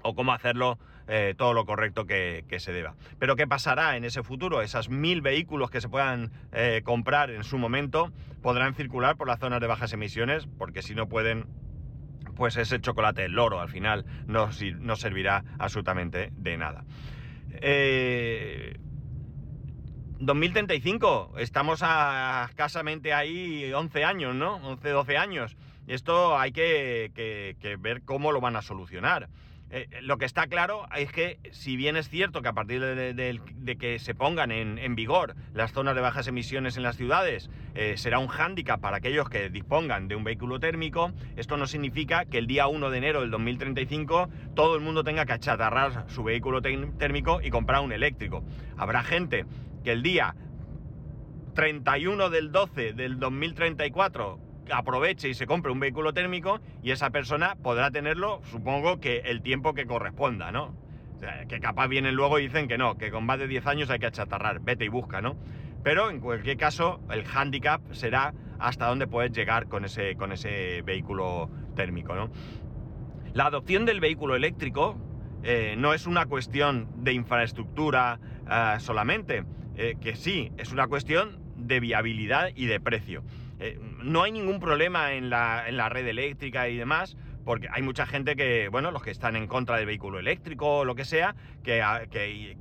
o 0.07 0.13
cómo 0.13 0.33
hacerlo 0.33 0.77
eh, 1.07 1.33
todo 1.35 1.53
lo 1.53 1.65
correcto 1.65 2.05
que, 2.05 2.45
se 2.59 2.71
deba. 2.71 2.95
Pero 3.17 3.35
¿qué 3.35 3.47
pasará 3.47 3.97
en 3.97 4.03
ese 4.05 4.21
futuro? 4.21 4.61
Esas 4.61 4.89
mil 4.89 5.21
vehículos 5.21 5.71
que 5.71 5.81
se 5.81 5.89
puedan 5.89 6.31
eh, 6.51 6.81
comprar 6.83 7.31
en 7.31 7.43
su 7.43 7.57
momento 7.57 8.11
podrán 8.43 8.75
circular 8.75 9.17
por 9.17 9.27
las 9.27 9.39
zonas 9.39 9.61
de 9.61 9.67
bajas 9.67 9.93
emisiones, 9.93 10.47
porque 10.59 10.83
si 10.83 10.93
no 10.93 11.07
pueden, 11.07 11.47
pues 12.35 12.55
ese 12.57 12.79
chocolate, 12.79 13.25
el 13.25 13.31
loro, 13.31 13.61
al 13.61 13.69
final 13.69 14.05
no, 14.27 14.49
no 14.79 14.95
servirá 14.95 15.43
absolutamente 15.57 16.31
de 16.35 16.57
nada. 16.57 16.85
2035, 20.19 21.33
eh, 21.37 21.43
estamos 21.43 21.81
a 21.83 22.47
escasamente 22.49 23.13
ahí 23.13 23.71
11 23.73 24.03
años, 24.03 24.35
¿no? 24.35 24.55
11, 24.57 24.89
12 24.89 25.17
años. 25.17 25.57
Esto 25.87 26.37
hay 26.37 26.51
que 26.51 27.77
ver 27.79 28.01
cómo 28.03 28.31
lo 28.31 28.41
van 28.41 28.55
a 28.55 28.61
solucionar. 28.61 29.29
Eh, 29.71 29.89
lo 30.01 30.17
que 30.17 30.25
está 30.25 30.45
claro 30.45 30.85
es 30.95 31.11
que 31.11 31.39
si 31.51 31.75
bien 31.75 31.97
es 31.97 32.07
cierto 32.07 32.43
que 32.43 32.47
a 32.47 32.53
partir 32.53 32.81
de, 32.81 33.77
que 33.79 33.99
se 33.99 34.13
pongan 34.13 34.51
en, 34.51 34.95
vigor 34.95 35.35
las 35.53 35.73
zonas 35.73 35.95
de 35.95 36.01
bajas 36.01 36.27
emisiones 36.27 36.77
en 36.77 36.83
las 36.83 36.97
ciudades 36.97 37.49
eh, 37.73 37.97
será 37.97 38.19
un 38.19 38.27
hándicap 38.27 38.79
para 38.79 38.97
aquellos 38.97 39.27
que 39.27 39.49
dispongan 39.49 40.07
de 40.07 40.15
un 40.15 40.23
vehículo 40.23 40.59
térmico, 40.59 41.11
esto 41.35 41.57
no 41.57 41.65
significa 41.65 42.25
que 42.25 42.37
el 42.37 42.45
día 42.45 42.67
1 42.67 42.89
de 42.91 42.97
enero 42.97 43.21
del 43.21 43.31
2035 43.31 44.29
todo 44.55 44.75
el 44.75 44.81
mundo 44.81 45.03
tenga 45.03 45.25
que 45.25 45.33
achatarrar 45.33 46.05
su 46.09 46.23
vehículo 46.23 46.61
térmico 46.61 47.41
y 47.41 47.49
comprar 47.49 47.81
un 47.81 47.91
eléctrico. 47.91 48.45
Habrá 48.77 49.03
gente 49.03 49.45
que 49.85 49.91
el 49.91 50.01
día 50.01 50.35
31 51.53 52.31
del 52.31 52.51
12 52.51 52.93
del 52.93 53.19
2034 53.19 54.39
aproveche 54.73 55.29
y 55.29 55.35
se 55.35 55.45
compre 55.45 55.71
un 55.71 55.79
vehículo 55.79 56.11
térmico 56.11 56.59
y 56.81 56.89
esa 56.89 57.11
persona 57.11 57.55
podrá 57.61 57.91
tenerlo, 57.91 58.41
supongo 58.45 58.99
que 58.99 59.19
el 59.19 59.43
tiempo 59.43 59.75
que 59.75 59.85
corresponda, 59.85 60.51
¿no? 60.51 60.75
O 61.15 61.19
sea, 61.19 61.45
que 61.45 61.59
capaz 61.59 61.87
vienen 61.87 62.15
luego 62.15 62.39
y 62.39 62.47
dicen 62.47 62.67
que 62.67 62.79
no, 62.79 62.97
que 62.97 63.11
con 63.11 63.27
más 63.27 63.37
de 63.37 63.47
10 63.47 63.67
años 63.67 63.89
hay 63.91 63.99
que 63.99 64.07
achatarrar, 64.07 64.59
vete 64.59 64.85
y 64.85 64.89
busca, 64.89 65.21
¿no? 65.21 65.37
Pero 65.83 66.09
en 66.09 66.19
cualquier 66.19 66.57
caso, 66.57 66.99
el 67.11 67.23
handicap 67.31 67.79
será 67.91 68.33
hasta 68.57 68.87
dónde 68.87 69.05
puedes 69.05 69.31
llegar 69.33 69.67
con 69.67 69.85
ese, 69.85 70.15
con 70.15 70.31
ese 70.31 70.81
vehículo 70.81 71.51
térmico, 71.75 72.15
¿no? 72.15 72.31
La 73.33 73.45
adopción 73.45 73.85
del 73.85 73.99
vehículo 73.99 74.35
eléctrico 74.35 74.97
eh, 75.43 75.75
no 75.77 75.93
es 75.93 76.07
una 76.07 76.25
cuestión 76.25 76.87
de 77.03 77.13
infraestructura 77.13 78.19
eh, 78.49 78.79
solamente, 78.79 79.45
eh, 79.77 79.95
que 80.01 80.15
sí, 80.15 80.51
es 80.57 80.71
una 80.71 80.87
cuestión 80.87 81.39
de 81.57 81.79
viabilidad 81.79 82.49
y 82.55 82.65
de 82.65 82.79
precio. 82.79 83.23
Eh, 83.59 83.79
no 84.03 84.23
hay 84.23 84.31
ningún 84.31 84.59
problema 84.59 85.13
en 85.13 85.29
la, 85.29 85.67
en 85.67 85.77
la, 85.77 85.89
red 85.89 86.07
eléctrica 86.07 86.67
y 86.67 86.77
demás, 86.77 87.17
porque 87.45 87.67
hay 87.71 87.81
mucha 87.81 88.05
gente 88.05 88.35
que, 88.35 88.69
bueno, 88.69 88.91
los 88.91 89.03
que 89.03 89.11
están 89.11 89.35
en 89.35 89.47
contra 89.47 89.77
del 89.77 89.85
vehículo 89.85 90.19
eléctrico 90.19 90.79
o 90.79 90.85
lo 90.85 90.95
que 90.95 91.05
sea, 91.05 91.35
que, 91.63 91.81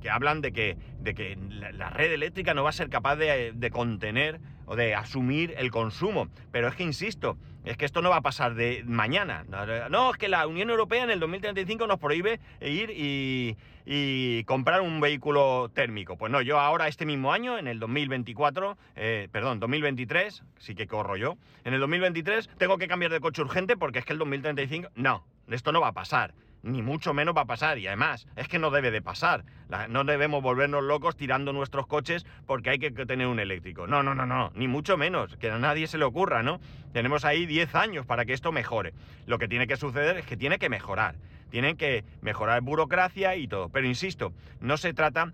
que, 0.01 0.09
hablan 0.09 0.41
de 0.41 0.51
que, 0.51 0.77
de 0.99 1.15
que 1.15 1.37
la, 1.49 1.89
red 1.89 2.13
eléctrica 2.13 2.53
no 2.53 2.63
va 2.63 2.69
a 2.69 2.73
ser 2.73 2.89
capaz 2.89 3.15
de, 3.15 3.51
de 3.53 3.71
contener 3.71 4.39
o 4.65 4.75
de 4.75 4.95
asumir 4.95 5.53
el 5.57 5.71
consumo. 5.71 6.29
Pero 6.51 6.67
es 6.67 6.75
que, 6.75 6.83
insisto, 6.83 7.37
es 7.65 7.77
que 7.77 7.85
esto 7.85 8.01
no 8.01 8.09
va 8.09 8.17
a 8.17 8.21
pasar 8.21 8.55
de 8.55 8.83
mañana. 8.85 9.45
No, 9.89 10.11
es 10.11 10.17
que 10.17 10.29
la 10.29 10.47
Unión 10.47 10.69
Europea 10.69 11.03
en 11.03 11.09
el 11.09 11.19
2035 11.19 11.87
nos 11.87 11.99
prohíbe 11.99 12.39
ir 12.61 12.91
y, 12.95 14.43
comprar 14.45 14.81
un 14.81 14.99
vehículo 15.01 15.69
térmico. 15.73 16.17
Pues 16.17 16.31
no, 16.31 16.41
yo 16.41 16.59
ahora 16.59 16.87
este 16.87 17.05
mismo 17.05 17.33
año, 17.33 17.57
en 17.57 17.67
el 17.67 17.79
2024, 17.79 18.77
eh, 18.95 19.27
perdón, 19.31 19.59
2023, 19.59 20.43
sí 20.57 20.75
que 20.75 20.87
corro 20.87 21.17
yo, 21.17 21.37
en 21.63 21.73
el 21.73 21.79
2023 21.79 22.49
tengo 22.57 22.77
que 22.77 22.87
cambiar 22.87 23.11
de 23.11 23.19
coche 23.19 23.41
urgente 23.41 23.77
porque 23.77 23.99
es 23.99 24.05
que 24.05 24.13
el 24.13 24.19
2035, 24.19 24.89
no, 24.95 25.23
esto 25.49 25.71
no 25.71 25.81
va 25.81 25.89
a 25.89 25.93
pasar 25.93 26.33
ni 26.65 26.81
mucho 26.81 27.13
menos 27.13 27.35
va 27.37 27.41
a 27.41 27.45
pasar. 27.45 27.77
Y 27.77 27.87
además, 27.87 28.27
es 28.35 28.47
que 28.47 28.59
no 28.59 28.71
debe 28.71 28.91
de 28.91 29.01
pasar. 29.01 29.45
no 29.89 30.03
debemos 30.03 30.41
volvernos 30.41 30.83
locos 30.83 31.15
tirando 31.15 31.53
nuestros 31.53 31.87
coches 31.87 32.25
porque 32.45 32.71
hay 32.71 32.79
que, 32.79 32.91
tener 32.91 33.27
un 33.27 33.39
eléctrico. 33.39 33.87
No, 33.87 34.03
no, 34.03 34.15
no, 34.15 34.25
no, 34.25 34.51
ni 34.55 34.67
mucho 34.67 34.97
menos. 34.97 35.37
Que 35.37 35.51
a 35.51 35.59
nadie 35.59 35.87
se 35.87 35.97
le 35.97 36.05
ocurra, 36.05 36.43
¿no? 36.43 36.59
Tenemos 36.91 37.23
ahí 37.23 37.45
10 37.45 37.75
años 37.75 38.05
para 38.05 38.25
que 38.25 38.33
esto 38.33 38.51
mejore. 38.51 38.93
Lo 39.27 39.37
que 39.37 39.47
tiene 39.47 39.67
que 39.67 39.77
suceder 39.77 40.17
es 40.17 40.25
que 40.25 40.35
tiene 40.35 40.57
que 40.57 40.69
mejorar. 40.69 41.15
Tienen 41.51 41.77
que 41.77 42.03
mejorar 42.21 42.61
burocracia 42.61 43.35
y 43.35 43.47
todo. 43.47 43.69
Pero 43.69 43.87
insisto, 43.87 44.33
no 44.59 44.77
se 44.77 44.93
trata 44.93 45.33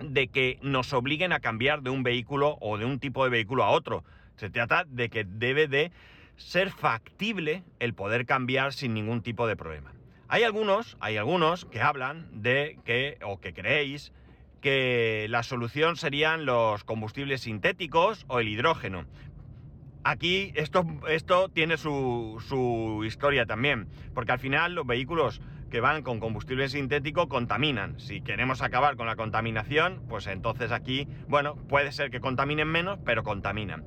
de 0.00 0.28
que 0.28 0.58
nos 0.62 0.92
obliguen 0.92 1.32
a 1.32 1.40
cambiar 1.40 1.82
de 1.82 1.90
un 1.90 2.02
vehículo 2.02 2.56
o 2.60 2.78
de 2.78 2.84
un 2.84 3.00
tipo 3.00 3.24
de 3.24 3.30
vehículo 3.30 3.64
a 3.64 3.70
otro. 3.70 4.04
Se 4.36 4.48
trata 4.50 4.84
de 4.84 5.08
que 5.08 5.24
debe 5.24 5.66
de 5.66 5.90
ser 6.36 6.70
factible 6.70 7.64
el 7.80 7.94
poder 7.94 8.26
cambiar 8.26 8.72
sin 8.72 8.94
ningún 8.94 9.22
tipo 9.22 9.46
de 9.46 9.56
problema. 9.56 9.95
Hay 10.28 10.42
algunos, 10.42 10.96
hay 11.00 11.16
algunos 11.16 11.66
que 11.66 11.80
hablan 11.80 12.28
de 12.42 12.78
que, 12.84 13.18
o 13.22 13.38
que 13.38 13.54
creéis, 13.54 14.12
que 14.60 15.26
la 15.30 15.44
solución 15.44 15.96
serían 15.96 16.46
los 16.46 16.82
combustibles 16.82 17.42
sintéticos 17.42 18.24
o 18.26 18.40
el 18.40 18.48
hidrógeno. 18.48 19.04
Aquí 20.02 20.52
esto, 20.56 20.84
esto 21.08 21.48
tiene 21.48 21.76
su, 21.76 22.42
su 22.48 23.04
historia 23.04 23.46
también, 23.46 23.88
porque 24.14 24.32
al 24.32 24.40
final 24.40 24.74
los 24.74 24.86
vehículos 24.86 25.40
que 25.70 25.80
van 25.80 26.02
con 26.02 26.18
combustible 26.18 26.68
sintético 26.68 27.28
contaminan. 27.28 27.98
Si 28.00 28.20
queremos 28.20 28.62
acabar 28.62 28.96
con 28.96 29.06
la 29.06 29.16
contaminación, 29.16 30.02
pues 30.08 30.26
entonces 30.26 30.72
aquí, 30.72 31.06
bueno, 31.28 31.56
puede 31.68 31.92
ser 31.92 32.10
que 32.10 32.20
contaminen 32.20 32.68
menos, 32.68 32.98
pero 33.04 33.22
contaminan. 33.22 33.84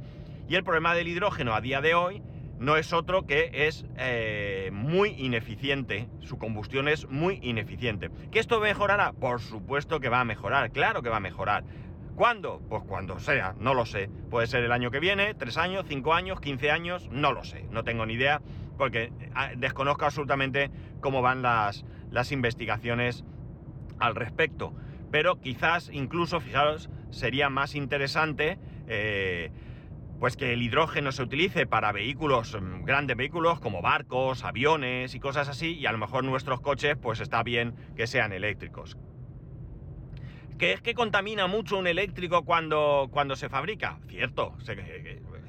Y 0.48 0.56
el 0.56 0.64
problema 0.64 0.96
del 0.96 1.08
hidrógeno 1.08 1.54
a 1.54 1.62
día 1.62 1.82
de 1.82 1.96
hoy 1.96 2.22
no 2.60 2.76
es 2.76 2.94
otro 2.94 3.26
que 3.26 3.50
es 3.54 3.86
eh, 3.98 4.70
muy 4.74 5.12
ineficiente, 5.18 6.10
su 6.20 6.38
combustión 6.38 6.88
es 6.88 7.08
muy 7.08 7.40
ineficiente. 7.42 8.12
¿Que 8.32 8.40
esto 8.40 8.60
mejorará? 8.60 9.14
Por 9.14 9.40
supuesto 9.40 10.00
que 10.00 10.10
va 10.10 10.20
a 10.20 10.26
mejorar, 10.26 10.72
claro 10.72 11.02
que 11.02 11.10
va 11.10 11.18
a 11.18 11.22
mejorar. 11.22 11.64
¿Cuándo? 12.16 12.62
Pues 12.68 12.84
cuando 12.86 13.18
sea, 13.20 13.56
no 13.60 13.74
lo 13.74 13.86
sé. 13.86 14.10
Puede 14.30 14.48
ser 14.48 14.62
el 14.66 14.74
año 14.74 14.92
que 14.92 15.00
viene, 15.00 15.34
tres 15.36 15.58
años, 15.58 15.86
cinco 15.88 16.14
años, 16.14 16.42
quince 16.42 16.70
años, 16.70 17.08
no 17.12 17.32
lo 17.32 17.46
sé, 17.46 17.66
no 17.72 17.86
tengo 17.86 18.06
ni 18.06 18.16
idea, 18.16 18.42
porque 18.78 19.14
ah, 19.36 19.52
desconozco 19.56 20.04
absolutamente 20.04 20.70
cómo 21.00 21.22
van 21.22 21.42
las, 21.42 21.86
las 22.12 22.34
investigaciones 22.34 23.24
al 24.00 24.16
respecto. 24.16 24.74
Pero 25.12 25.40
quizás 25.40 25.90
incluso, 25.94 26.42
fijaros, 26.42 26.90
sería 27.10 27.50
más 27.50 27.74
interesante 27.74 28.60
eh, 28.88 29.50
pues 30.20 30.36
que 30.36 30.54
el 30.54 30.62
hidrógeno 30.62 31.12
se 31.12 31.24
utilice 31.24 31.66
para 31.66 31.92
vehículos, 31.92 32.58
mm, 32.60 32.84
grandes 32.84 33.16
vehículos 33.16 33.60
como 33.60 33.82
barcos, 33.82 34.44
aviones 34.44 35.16
y 35.16 35.20
cosas 35.20 35.48
así, 35.48 35.76
y 35.76 35.86
a 35.86 35.92
lo 35.92 35.98
mejor 35.98 36.24
nuestros 36.24 36.60
coches, 36.62 36.98
pues 37.02 37.20
está 37.20 37.42
bien 37.44 37.76
que 37.96 38.08
sean 38.08 38.34
eléctricos. 38.34 38.98
¿Que 40.58 40.74
es 40.74 40.82
que 40.82 40.94
contamina 40.94 41.48
mucho 41.48 41.78
un 41.78 41.88
eléctrico 41.88 42.44
cuando, 42.44 43.08
cuando 43.12 43.38
se 43.38 43.48
fabrica? 43.48 44.00
Cierto, 44.08 44.58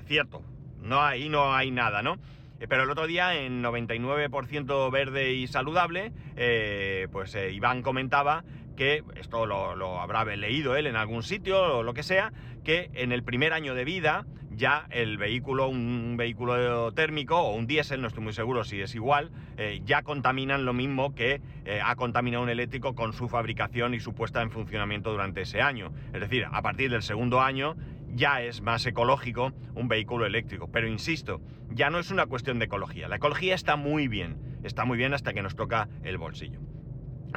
cierto. 0.06 0.42
No, 0.78 1.02
ahí 1.02 1.28
no 1.28 1.52
hay 1.52 1.72
nada, 1.72 2.00
¿no? 2.00 2.18
Eh, 2.60 2.68
pero 2.68 2.84
el 2.84 2.90
otro 2.90 3.06
día, 3.06 3.34
en 3.34 3.62
99% 3.62 4.90
verde 4.90 5.32
y 5.32 5.48
saludable, 5.48 6.12
eh, 6.36 7.08
pues 7.10 7.34
eh, 7.34 7.50
Iván 7.50 7.82
comentaba 7.82 8.44
que, 8.76 9.02
esto 9.16 9.46
lo, 9.46 10.00
habrá 10.00 10.24
leído 10.24 10.76
él 10.76 10.86
en 10.86 10.96
algún 10.96 11.22
sitio 11.22 11.78
o 11.78 11.82
lo 11.82 11.92
que 11.92 12.02
sea, 12.02 12.32
que 12.62 12.90
en 12.94 13.12
el 13.12 13.24
primer 13.24 13.52
año 13.52 13.74
de 13.74 13.84
vida 13.84 14.26
ya 14.60 14.86
el 14.90 15.16
vehículo, 15.16 15.68
un 15.68 16.16
vehículo 16.18 16.92
térmico 16.92 17.40
o 17.40 17.54
un 17.54 17.66
diésel, 17.66 18.02
no 18.02 18.08
estoy 18.08 18.22
muy 18.22 18.34
seguro 18.34 18.62
si 18.62 18.80
es 18.80 18.94
igual, 18.94 19.30
eh, 19.56 19.80
ya 19.84 20.02
contaminan 20.02 20.66
lo 20.66 20.74
mismo 20.74 21.14
que 21.14 21.40
eh, 21.64 21.80
ha 21.82 21.96
contaminado 21.96 22.44
un 22.44 22.50
eléctrico 22.50 22.94
con 22.94 23.14
su 23.14 23.28
fabricación 23.28 23.94
y 23.94 24.00
su 24.00 24.12
puesta 24.12 24.42
en 24.42 24.50
funcionamiento 24.50 25.10
durante 25.10 25.40
ese 25.40 25.62
año. 25.62 25.92
Es 26.12 26.20
decir, 26.20 26.46
a 26.52 26.60
partir 26.60 26.90
del 26.90 27.02
segundo 27.02 27.40
año 27.40 27.74
ya 28.12 28.42
es 28.42 28.60
más 28.60 28.84
ecológico 28.84 29.52
un 29.74 29.88
vehículo 29.88 30.26
eléctrico. 30.26 30.68
Pero 30.70 30.86
insisto, 30.86 31.40
ya 31.70 31.88
no 31.88 31.98
es 31.98 32.10
una 32.10 32.26
cuestión 32.26 32.58
de 32.58 32.66
ecología. 32.66 33.08
La 33.08 33.16
ecología 33.16 33.54
está 33.54 33.76
muy 33.76 34.08
bien, 34.08 34.36
está 34.62 34.84
muy 34.84 34.98
bien 34.98 35.14
hasta 35.14 35.32
que 35.32 35.42
nos 35.42 35.56
toca 35.56 35.88
el 36.04 36.18
bolsillo. 36.18 36.60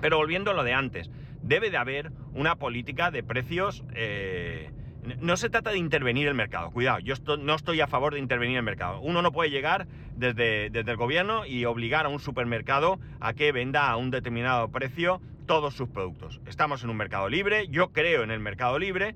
Pero 0.02 0.18
volviendo 0.18 0.52
a 0.52 0.54
lo 0.54 0.66
de 0.66 0.74
antes, 0.74 1.10
debe 1.42 1.70
de 1.70 1.78
haber 1.78 2.12
una 2.34 2.58
política 2.58 3.12
de 3.12 3.24
precios... 3.24 3.86
Eh, 3.94 4.72
no 5.20 5.38
se 5.38 5.50
trata 5.50 5.72
de 5.72 5.78
intervenir 5.78 6.28
el 6.28 6.34
mercado, 6.34 6.72
cuidado, 6.72 7.00
yo 7.00 7.16
no 7.38 7.56
estoy 7.56 7.82
a 7.82 7.88
favor 7.88 8.14
de 8.14 8.20
intervenir 8.20 8.58
el 8.58 8.64
mercado. 8.64 9.00
Uno 9.02 9.22
no 9.22 9.32
puede 9.32 9.50
llegar 9.50 9.88
desde, 10.16 10.68
el 10.68 10.98
gobierno 10.98 11.46
y 11.46 11.66
obligar 11.66 12.06
a 12.06 12.10
un 12.10 12.20
supermercado 12.20 13.00
a 13.20 13.34
que 13.34 13.52
venda 13.52 13.90
a 13.90 13.98
un 13.98 14.12
determinado 14.12 14.70
precio 14.70 15.22
todos 15.46 15.76
sus 15.76 15.90
productos. 15.90 16.40
Estamos 16.46 16.84
en 16.84 16.90
un 16.90 16.98
mercado 16.98 17.28
libre, 17.28 17.68
yo 17.68 17.92
creo 17.92 18.24
en 18.24 18.32
el 18.32 18.40
mercado 18.40 18.80
libre, 18.80 19.16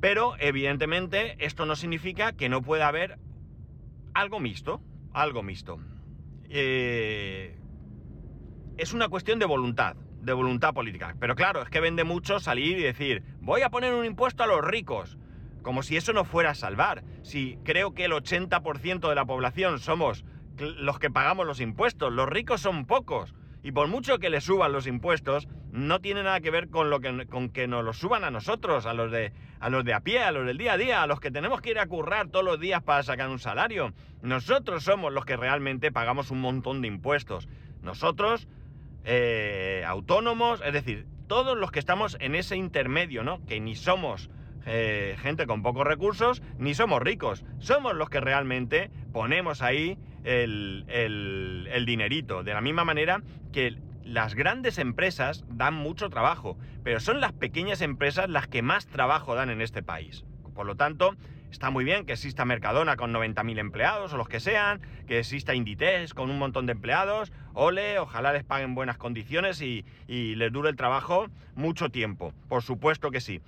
pero 0.00 0.34
evidentemente 0.38 1.36
esto 1.44 1.66
no 1.66 1.74
significa 1.74 2.32
que 2.32 2.48
no 2.48 2.62
pueda 2.62 2.88
haber 2.88 3.18
algo 4.14 4.40
mixto, 4.40 4.80
algo 5.12 5.42
mixto. 5.42 5.80
Eh, 6.48 7.56
es 8.76 8.92
una 8.92 9.08
cuestión 9.08 9.38
de 9.38 9.46
voluntad 9.46 9.96
de 10.20 10.32
voluntad 10.32 10.74
política. 10.74 11.14
Pero 11.18 11.34
claro, 11.34 11.62
es 11.62 11.68
que 11.68 11.80
vende 11.80 12.04
mucho 12.04 12.40
salir 12.40 12.78
y 12.78 12.82
decir, 12.82 13.22
voy 13.40 13.62
a 13.62 13.70
poner 13.70 13.94
un 13.94 14.04
impuesto 14.04 14.42
a 14.42 14.46
los 14.46 14.64
ricos. 14.64 15.16
Como 15.62 15.82
si 15.82 15.96
eso 15.96 16.12
no 16.12 16.24
fuera 16.24 16.50
a 16.50 16.54
salvar. 16.54 17.02
Si 17.22 17.58
creo 17.64 17.92
que 17.92 18.06
el 18.06 18.12
80% 18.12 19.08
de 19.08 19.14
la 19.14 19.26
población 19.26 19.78
somos 19.78 20.24
los 20.58 20.98
que 20.98 21.10
pagamos 21.10 21.46
los 21.46 21.60
impuestos, 21.60 22.12
los 22.12 22.28
ricos 22.28 22.60
son 22.60 22.86
pocos. 22.86 23.34
Y 23.62 23.72
por 23.72 23.88
mucho 23.88 24.18
que 24.18 24.30
le 24.30 24.40
suban 24.40 24.72
los 24.72 24.86
impuestos, 24.86 25.46
no 25.70 26.00
tiene 26.00 26.22
nada 26.22 26.40
que 26.40 26.50
ver 26.50 26.68
con, 26.68 26.88
lo 26.88 27.00
que, 27.00 27.26
con 27.26 27.50
que 27.50 27.68
nos 27.68 27.84
los 27.84 27.98
suban 27.98 28.24
a 28.24 28.30
nosotros, 28.30 28.86
a 28.86 28.94
los, 28.94 29.10
de, 29.10 29.32
a 29.60 29.68
los 29.68 29.84
de 29.84 29.92
a 29.92 30.00
pie, 30.00 30.22
a 30.22 30.32
los 30.32 30.46
del 30.46 30.56
día 30.56 30.74
a 30.74 30.76
día, 30.78 31.02
a 31.02 31.06
los 31.06 31.20
que 31.20 31.30
tenemos 31.30 31.60
que 31.60 31.70
ir 31.70 31.78
a 31.78 31.86
currar 31.86 32.28
todos 32.28 32.44
los 32.44 32.58
días 32.58 32.82
para 32.82 33.02
sacar 33.02 33.28
un 33.28 33.38
salario. 33.38 33.92
Nosotros 34.22 34.82
somos 34.84 35.12
los 35.12 35.26
que 35.26 35.36
realmente 35.36 35.92
pagamos 35.92 36.30
un 36.30 36.40
montón 36.40 36.80
de 36.80 36.88
impuestos. 36.88 37.48
Nosotros, 37.82 38.48
eh, 39.04 39.84
autónomos, 39.86 40.62
es 40.64 40.72
decir, 40.72 41.06
todos 41.26 41.56
los 41.56 41.70
que 41.70 41.78
estamos 41.78 42.16
en 42.20 42.34
ese 42.34 42.56
intermedio, 42.56 43.22
¿no? 43.22 43.44
Que 43.46 43.60
ni 43.60 43.76
somos 43.76 44.30
eh, 44.66 45.16
gente 45.20 45.46
con 45.46 45.62
pocos 45.62 45.86
recursos, 45.86 46.42
ni 46.58 46.74
somos 46.74 47.00
ricos. 47.00 47.44
Somos 47.58 47.94
los 47.94 48.10
que 48.10 48.20
realmente 48.20 48.90
ponemos 49.12 49.62
ahí 49.62 49.98
el, 50.24 50.84
el, 50.88 51.86
dinerito. 51.86 52.42
De 52.42 52.52
la 52.52 52.60
misma 52.60 52.84
manera 52.84 53.22
que 53.52 53.76
las 54.04 54.34
grandes 54.34 54.78
empresas 54.78 55.44
dan 55.48 55.74
mucho 55.74 56.10
trabajo, 56.10 56.58
pero 56.82 57.00
son 57.00 57.20
las 57.20 57.32
pequeñas 57.32 57.80
empresas 57.80 58.28
las 58.28 58.48
que 58.48 58.62
más 58.62 58.86
trabajo 58.86 59.34
dan 59.34 59.50
en 59.50 59.60
este 59.60 59.82
país. 59.82 60.24
Por 60.54 60.66
lo 60.66 60.76
tanto, 60.76 61.16
está 61.50 61.70
muy 61.70 61.84
bien 61.84 62.06
que 62.06 62.12
exista 62.12 62.44
Mercadona 62.44 62.96
con 62.96 63.12
90.000 63.12 63.58
empleados 63.58 64.12
o 64.12 64.16
los 64.16 64.28
que 64.28 64.40
sean, 64.40 64.80
que 65.06 65.18
exista 65.18 65.54
Inditex 65.54 66.14
con 66.14 66.30
un 66.30 66.38
montón 66.38 66.66
de 66.66 66.72
empleados, 66.72 67.32
ole, 67.54 67.98
ojalá 67.98 68.32
les 68.32 68.44
paguen 68.44 68.74
buenas 68.74 68.98
condiciones 68.98 69.60
y, 69.60 69.84
y 70.06 70.34
les 70.36 70.52
dure 70.52 70.70
el 70.70 70.76
trabajo 70.76 71.26
mucho 71.54 71.90
tiempo. 71.90 72.32
Por 72.48 72.62
supuesto 72.62 73.10
que 73.10 73.20
sí. 73.20 73.40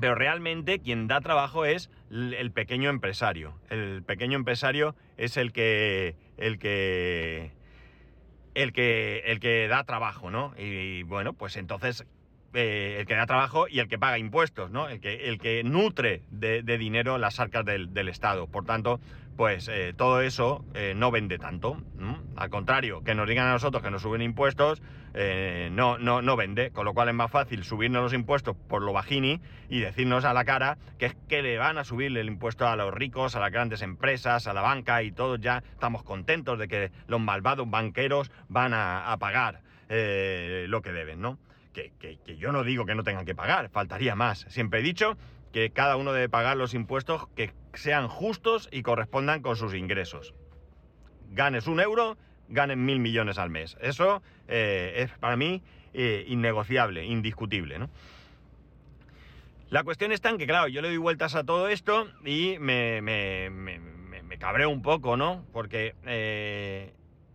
Pero 0.00 0.14
realmente 0.14 0.78
quien 0.80 1.06
da 1.06 1.20
trabajo 1.20 1.64
es 1.64 1.90
el 2.10 2.50
pequeño 2.52 2.90
empresario. 2.90 3.58
El 3.70 4.02
pequeño 4.02 4.36
empresario 4.36 4.94
es 5.16 5.36
el 5.36 5.52
que. 5.52 6.16
el 6.36 6.58
que. 6.58 7.52
el 8.54 8.72
que. 8.72 9.22
el 9.26 9.40
que 9.40 9.68
da 9.68 9.84
trabajo, 9.84 10.30
¿no? 10.30 10.54
Y, 10.58 11.02
bueno, 11.04 11.32
pues 11.32 11.56
entonces. 11.56 12.04
Eh, 12.58 13.00
el 13.00 13.06
que 13.06 13.14
da 13.14 13.26
trabajo 13.26 13.68
y 13.68 13.80
el 13.80 13.88
que 13.88 13.98
paga 13.98 14.16
impuestos, 14.16 14.70
¿no? 14.70 14.88
El 14.88 14.98
que, 14.98 15.28
el 15.28 15.38
que 15.38 15.62
nutre 15.62 16.22
de, 16.30 16.62
dinero 16.62 17.18
las 17.18 17.38
arcas 17.38 17.66
del, 17.66 18.08
Estado. 18.08 18.46
Por 18.46 18.64
tanto, 18.64 18.98
pues 19.36 19.68
eh, 19.68 19.92
todo 19.94 20.22
eso 20.22 20.64
eh, 20.72 20.94
no 20.96 21.10
vende 21.10 21.36
tanto. 21.36 21.76
Al 22.34 22.48
contrario, 22.48 23.04
que 23.04 23.14
nos 23.14 23.28
digan 23.28 23.46
a 23.46 23.52
nosotros 23.52 23.82
que 23.82 23.90
nos 23.90 24.00
suben 24.00 24.22
impuestos, 24.22 24.80
eh, 25.12 25.68
no, 25.70 25.98
no, 25.98 26.22
no 26.22 26.34
vende. 26.34 26.70
Con 26.70 26.86
lo 26.86 26.94
cual 26.94 27.10
es 27.10 27.14
más 27.14 27.30
fácil 27.30 27.62
subirnos 27.62 28.02
los 28.02 28.14
impuestos 28.14 28.56
por 28.56 28.80
lo 28.80 28.94
bajini 28.94 29.42
y 29.68 29.80
decirnos 29.80 30.24
a 30.24 30.32
la 30.32 30.46
cara 30.46 30.78
que 30.98 31.04
es 31.04 31.16
que 31.28 31.42
le 31.42 31.58
van 31.58 31.76
a 31.76 31.84
subir 31.84 32.16
el 32.16 32.26
impuesto 32.26 32.66
a 32.66 32.74
los 32.76 32.94
ricos, 32.94 33.36
a 33.36 33.40
las 33.40 33.52
grandes 33.52 33.82
empresas, 33.82 34.46
a 34.46 34.54
la 34.54 34.62
banca 34.62 35.02
y 35.02 35.12
todos 35.12 35.38
ya 35.42 35.62
estamos 35.72 36.02
contentos 36.04 36.58
de 36.58 36.68
que 36.68 36.90
los 37.06 37.20
malvados 37.20 37.68
banqueros 37.68 38.30
van 38.48 38.72
a, 38.72 39.14
pagar 39.20 39.60
lo 39.90 40.80
que 40.80 40.92
deben, 40.92 41.20
¿no? 41.20 41.38
Que, 41.76 42.38
yo 42.38 42.52
no 42.52 42.64
digo 42.64 42.86
que 42.86 42.94
no 42.94 43.04
tengan 43.04 43.26
que 43.26 43.34
pagar, 43.34 43.68
faltaría 43.68 44.14
más. 44.14 44.46
Siempre 44.48 44.80
he 44.80 44.82
dicho 44.82 45.18
que 45.52 45.70
cada 45.70 45.96
uno 45.96 46.12
debe 46.14 46.30
pagar 46.30 46.56
los 46.56 46.72
impuestos 46.72 47.28
que 47.36 47.52
sean 47.74 48.08
justos 48.08 48.68
y 48.72 48.82
correspondan 48.82 49.42
con 49.42 49.56
sus 49.56 49.74
ingresos. 49.74 50.32
Ganes 51.32 51.66
un 51.66 51.80
euro, 51.80 52.16
ganen 52.48 52.84
mil 52.86 52.98
millones 52.98 53.36
al 53.36 53.50
mes. 53.50 53.76
Eso 53.82 54.22
eh, 54.48 54.94
es 54.96 55.10
para 55.18 55.36
mí 55.36 55.62
eh, 55.92 56.24
innegociable, 56.28 57.04
indiscutible. 57.04 57.78
La 59.68 59.84
cuestión 59.84 60.12
está 60.12 60.30
en 60.30 60.38
que, 60.38 60.46
claro, 60.46 60.68
yo 60.68 60.80
le 60.80 60.88
doy 60.88 60.96
vueltas 60.96 61.34
a 61.34 61.44
todo 61.44 61.68
esto 61.68 62.08
y 62.24 62.56
me, 62.58 63.02
me, 63.02 64.38
cabreo 64.38 64.70
un 64.70 64.82
poco, 64.82 65.16
¿no? 65.16 65.44
Porque 65.52 65.94
eh, 66.04 66.92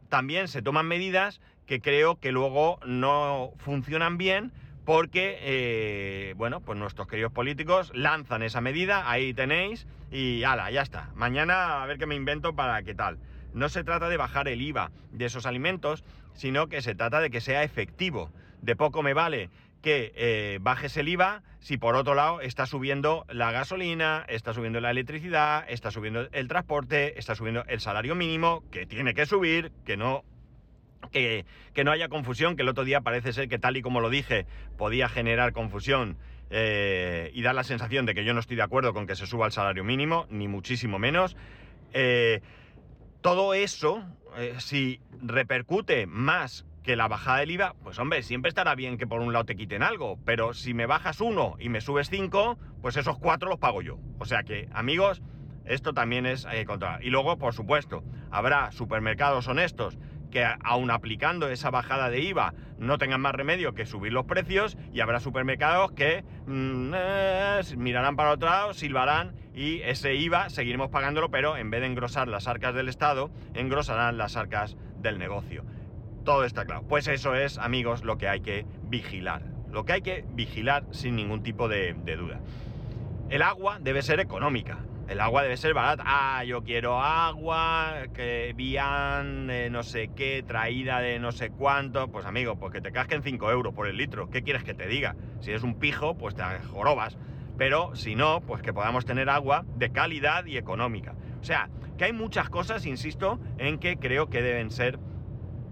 también 0.09 0.47
se 0.47 0.61
toman 0.61 0.87
medidas 0.87 1.41
que 1.65 1.81
creo 1.81 2.19
que 2.19 2.31
luego 2.31 2.79
no 2.85 3.53
funcionan 3.57 4.17
bien 4.17 4.51
porque, 4.85 5.37
eh, 5.41 6.33
bueno, 6.37 6.61
pues 6.61 6.77
nuestros 6.77 7.07
queridos 7.07 7.31
políticos 7.31 7.91
lanzan 7.93 8.43
esa 8.43 8.61
medida, 8.61 9.09
ahí 9.09 9.33
tenéis, 9.33 9.87
y 10.11 10.43
ala, 10.43 10.71
ya 10.71 10.81
está. 10.81 11.11
Mañana 11.15 11.83
a 11.83 11.85
ver 11.85 11.97
qué 11.97 12.05
me 12.05 12.15
invento 12.15 12.55
para 12.55 12.81
qué 12.83 12.95
tal. 12.95 13.19
No 13.53 13.69
se 13.69 13.83
trata 13.83 14.09
de 14.09 14.17
bajar 14.17 14.47
el 14.47 14.61
IVA 14.61 14.91
de 15.11 15.25
esos 15.25 15.45
alimentos, 15.45 16.03
sino 16.33 16.67
que 16.67 16.81
se 16.81 16.95
trata 16.95 17.19
de 17.19 17.29
que 17.29 17.41
sea 17.41 17.63
efectivo. 17.63 18.31
De 18.61 18.75
poco 18.75 19.03
me 19.03 19.13
vale 19.13 19.49
que 19.81 20.13
eh, 20.15 20.59
bajes 20.61 20.95
el 20.97 21.09
IVA 21.09 21.43
si 21.59 21.77
por 21.77 21.95
otro 21.95 22.15
lado 22.15 22.41
está 22.41 22.65
subiendo 22.65 23.25
la 23.29 23.51
gasolina, 23.51 24.25
está 24.27 24.53
subiendo 24.53 24.81
la 24.81 24.91
electricidad, 24.91 25.63
está 25.67 25.91
subiendo 25.91 26.27
el 26.31 26.47
transporte, 26.47 27.19
está 27.19 27.35
subiendo 27.35 27.63
el 27.67 27.79
salario 27.79 28.15
mínimo, 28.15 28.63
que 28.71 28.85
tiene 28.87 29.13
que 29.13 29.27
subir, 29.27 29.71
que 29.85 29.95
no 29.95 30.23
que, 31.09 31.45
no 31.83 31.91
haya 31.91 32.09
confusión, 32.09 32.55
que 32.55 32.61
el 32.61 32.69
otro 32.69 32.83
día 32.83 33.01
parece 33.01 33.33
ser 33.33 33.49
que 33.49 33.59
tal 33.59 33.77
y 33.77 33.81
como 33.81 34.01
lo 34.01 34.09
dije 34.09 34.45
podía 34.77 35.09
generar 35.09 35.53
confusión 35.53 36.17
eh, 36.49 37.31
y 37.33 37.41
dar 37.41 37.55
la 37.55 37.63
sensación 37.63 38.05
de 38.05 38.13
que 38.13 38.23
yo 38.23 38.33
no 38.33 38.39
estoy 38.39 38.57
de 38.57 38.63
acuerdo 38.63 38.93
con 38.93 39.07
que 39.07 39.15
se 39.15 39.25
suba 39.25 39.45
el 39.45 39.51
salario 39.51 39.83
mínimo, 39.83 40.27
ni 40.29 40.47
muchísimo 40.47 40.99
menos. 40.99 41.35
Eh, 41.93 42.41
todo 43.21 43.53
eso, 43.53 44.03
eh, 44.37 44.55
si 44.59 44.99
repercute 45.21 46.07
más 46.07 46.65
que 46.83 46.95
la 46.95 47.07
bajada 47.07 47.39
del 47.39 47.51
IVA, 47.51 47.75
pues 47.83 47.99
hombre, 47.99 48.23
siempre 48.23 48.49
estará 48.49 48.75
bien 48.75 48.97
que 48.97 49.07
por 49.07 49.21
un 49.21 49.31
lado 49.31 49.45
te 49.45 49.55
quiten 49.55 49.83
algo, 49.83 50.17
pero 50.25 50.53
si 50.53 50.73
me 50.73 50.87
bajas 50.87 51.21
uno 51.21 51.55
y 51.59 51.69
me 51.69 51.79
subes 51.79 52.09
cinco, 52.09 52.57
pues 52.81 52.97
esos 52.97 53.17
cuatro 53.19 53.49
los 53.49 53.59
pago 53.59 53.81
yo. 53.81 53.99
O 54.17 54.25
sea 54.25 54.43
que, 54.43 54.67
amigos, 54.73 55.21
esto 55.65 55.93
también 55.93 56.25
es 56.25 56.47
controlar. 56.65 57.03
Y 57.03 57.11
luego, 57.11 57.37
por 57.37 57.53
supuesto, 57.53 58.03
habrá 58.31 58.71
supermercados 58.71 59.47
honestos 59.47 59.99
que 60.31 60.43
aun 60.63 60.89
aplicando 60.89 61.49
esa 61.49 61.69
bajada 61.69 62.09
de 62.09 62.21
IVA 62.21 62.53
no 62.79 62.97
tengan 62.97 63.21
más 63.21 63.35
remedio 63.35 63.75
que 63.75 63.85
subir 63.85 64.11
los 64.11 64.25
precios 64.25 64.77
y 64.91 65.01
habrá 65.01 65.19
supermercados 65.19 65.91
que 65.91 66.23
mm, 66.47 66.93
eh, 66.95 67.61
mirarán 67.77 68.15
para 68.15 68.31
otro 68.31 68.49
lado, 68.49 68.73
silbarán 68.73 69.35
y 69.53 69.81
ese 69.81 70.15
IVA 70.15 70.49
seguiremos 70.49 70.89
pagándolo, 70.89 71.29
pero 71.29 71.57
en 71.57 71.69
vez 71.69 71.81
de 71.81 71.87
engrosar 71.87 72.27
las 72.27 72.47
arcas 72.47 72.73
del 72.73 72.89
Estado, 72.89 73.29
engrosarán 73.53 74.17
las 74.17 74.35
arcas 74.35 74.77
del 74.99 75.19
negocio. 75.19 75.63
Todo 76.23 76.45
está 76.45 76.65
claro. 76.65 76.83
Pues 76.87 77.07
eso 77.07 77.35
es, 77.35 77.57
amigos, 77.57 78.03
lo 78.03 78.17
que 78.17 78.27
hay 78.27 78.41
que 78.41 78.65
vigilar. 78.83 79.43
Lo 79.71 79.85
que 79.85 79.93
hay 79.93 80.01
que 80.01 80.25
vigilar 80.33 80.83
sin 80.91 81.15
ningún 81.15 81.43
tipo 81.43 81.67
de 81.67 81.93
duda. 81.93 82.39
El 83.29 83.41
agua 83.41 83.79
debe 83.79 84.01
ser 84.01 84.19
económica. 84.19 84.79
El 85.11 85.19
agua 85.19 85.43
debe 85.43 85.57
ser 85.57 85.73
barata. 85.73 86.03
Ah, 86.07 86.45
yo 86.45 86.63
quiero 86.63 87.01
agua, 87.01 88.03
que 88.13 88.53
vían 88.55 89.47
no 89.69 89.83
sé 89.83 90.09
qué, 90.15 90.41
traída 90.41 91.01
de 91.01 91.19
no 91.19 91.33
sé 91.33 91.49
cuánto. 91.49 92.07
Pues 92.07 92.25
amigo, 92.25 92.55
pues 92.55 92.71
que 92.71 92.79
te 92.79 92.93
casquen 92.93 93.21
5 93.21 93.51
euros 93.51 93.73
por 93.73 93.87
el 93.87 93.97
litro. 93.97 94.29
¿Qué 94.29 94.41
quieres 94.41 94.63
que 94.63 94.73
te 94.73 94.87
diga? 94.87 95.17
Si 95.41 95.49
eres 95.49 95.63
un 95.63 95.77
pijo, 95.77 96.17
pues 96.17 96.33
te 96.33 96.43
jorobas. 96.71 97.17
Pero 97.57 97.93
si 97.93 98.15
no, 98.15 98.39
pues 98.39 98.61
que 98.61 98.71
podamos 98.71 99.03
tener 99.03 99.29
agua 99.29 99.65
de 99.75 99.91
calidad 99.91 100.45
y 100.45 100.55
económica. 100.55 101.13
O 101.41 101.43
sea, 101.43 101.69
que 101.97 102.05
hay 102.05 102.13
muchas 102.13 102.49
cosas, 102.49 102.85
insisto, 102.85 103.37
en 103.57 103.79
que 103.79 103.97
creo 103.97 104.29
que 104.29 104.41
deben 104.41 104.71
ser 104.71 104.97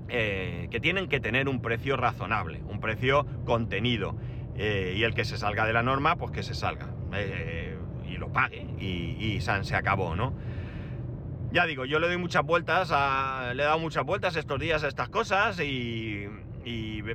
eh, 0.09 0.67
que 0.69 0.81
tienen 0.81 1.07
que 1.07 1.21
tener 1.21 1.47
un 1.47 1.61
precio 1.61 1.95
razonable, 1.95 2.61
un 2.67 2.81
precio 2.81 3.25
contenido. 3.45 4.17
Eh, 4.57 4.95
y 4.97 5.03
el 5.03 5.13
que 5.13 5.23
se 5.23 5.37
salga 5.37 5.65
de 5.65 5.71
la 5.71 5.81
norma, 5.81 6.17
pues 6.17 6.31
que 6.31 6.43
se 6.43 6.55
salga. 6.55 6.89
Eh, 7.13 7.68
y 8.09 8.17
lo 8.17 8.31
pague 8.31 8.65
y, 8.79 9.39
se 9.41 9.75
acabó, 9.75 10.15
¿no? 10.15 10.33
Ya 11.51 11.65
digo, 11.65 11.85
yo 11.85 11.99
le 11.99 12.07
doy 12.07 12.17
muchas 12.17 12.43
vueltas, 12.43 12.89
le 13.55 13.63
he 13.63 13.65
dado 13.65 13.79
muchas 13.79 14.03
vueltas 14.03 14.35
estos 14.35 14.59
días 14.59 14.83
a 14.83 14.87
estas 14.87 15.09
cosas 15.09 15.59
y, 15.59 16.27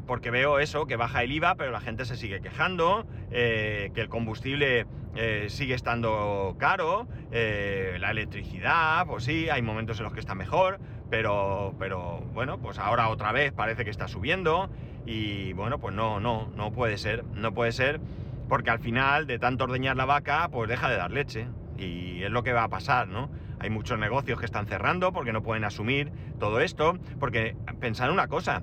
porque 0.07 0.31
veo 0.31 0.59
eso, 0.59 0.87
que 0.87 0.97
baja 0.97 1.23
el 1.23 1.31
IVA, 1.31 1.55
pero 1.55 1.71
la 1.71 1.81
gente 1.81 2.05
se 2.05 2.17
sigue 2.17 2.41
quejando, 2.41 3.07
eh, 3.31 3.93
que 3.95 4.01
el 4.01 4.09
combustible 4.09 4.87
eh, 5.15 5.47
sigue 5.49 5.75
estando 5.75 6.57
caro, 6.59 7.07
eh, 7.31 7.97
la 8.01 8.11
electricidad, 8.11 9.07
pues 9.07 9.23
sí, 9.25 9.49
hay 9.49 9.63
momentos 9.63 9.99
en 9.99 10.05
los 10.05 10.13
que 10.13 10.19
está 10.19 10.35
mejor, 10.35 10.81
pero, 11.11 11.75
pero 11.79 12.21
bueno, 12.33 12.59
pues 12.59 12.79
ahora 12.79 13.09
otra 13.11 13.31
vez 13.31 13.53
parece 13.53 13.85
que 13.85 13.91
está 13.91 14.09
subiendo 14.09 14.69
y 15.07 15.53
bueno, 15.53 15.79
pues 15.79 15.95
no, 15.95 16.19
no, 16.19 16.51
no 16.57 16.73
puede 16.73 16.99
ser, 16.99 17.25
no 17.35 17.55
puede 17.55 17.71
ser 17.71 18.01
porque 18.49 18.71
al 18.71 18.79
final 18.79 19.27
de 19.27 19.39
tanto 19.39 19.65
ordeñar 19.65 19.97
la 19.97 20.05
vaca, 20.05 20.49
pues 20.51 20.69
deja 20.69 20.89
de 20.91 20.97
dar 20.97 21.11
leche. 21.11 21.49
Y 21.79 22.23
es 22.23 22.31
lo 22.31 22.43
que 22.43 22.53
va 22.53 22.65
a 22.65 22.69
pasar, 22.69 23.09
¿no? 23.09 23.31
Hay 23.59 23.71
muchos 23.71 23.99
negocios 23.99 24.39
que 24.39 24.47
están 24.47 24.67
cerrando 24.67 25.13
porque 25.13 25.33
no 25.33 25.43
pueden 25.43 25.65
asumir 25.65 26.13
todo 26.39 26.61
esto, 26.61 26.99
porque 27.19 27.57
pensar 27.81 28.11
una 28.11 28.29
cosa, 28.29 28.63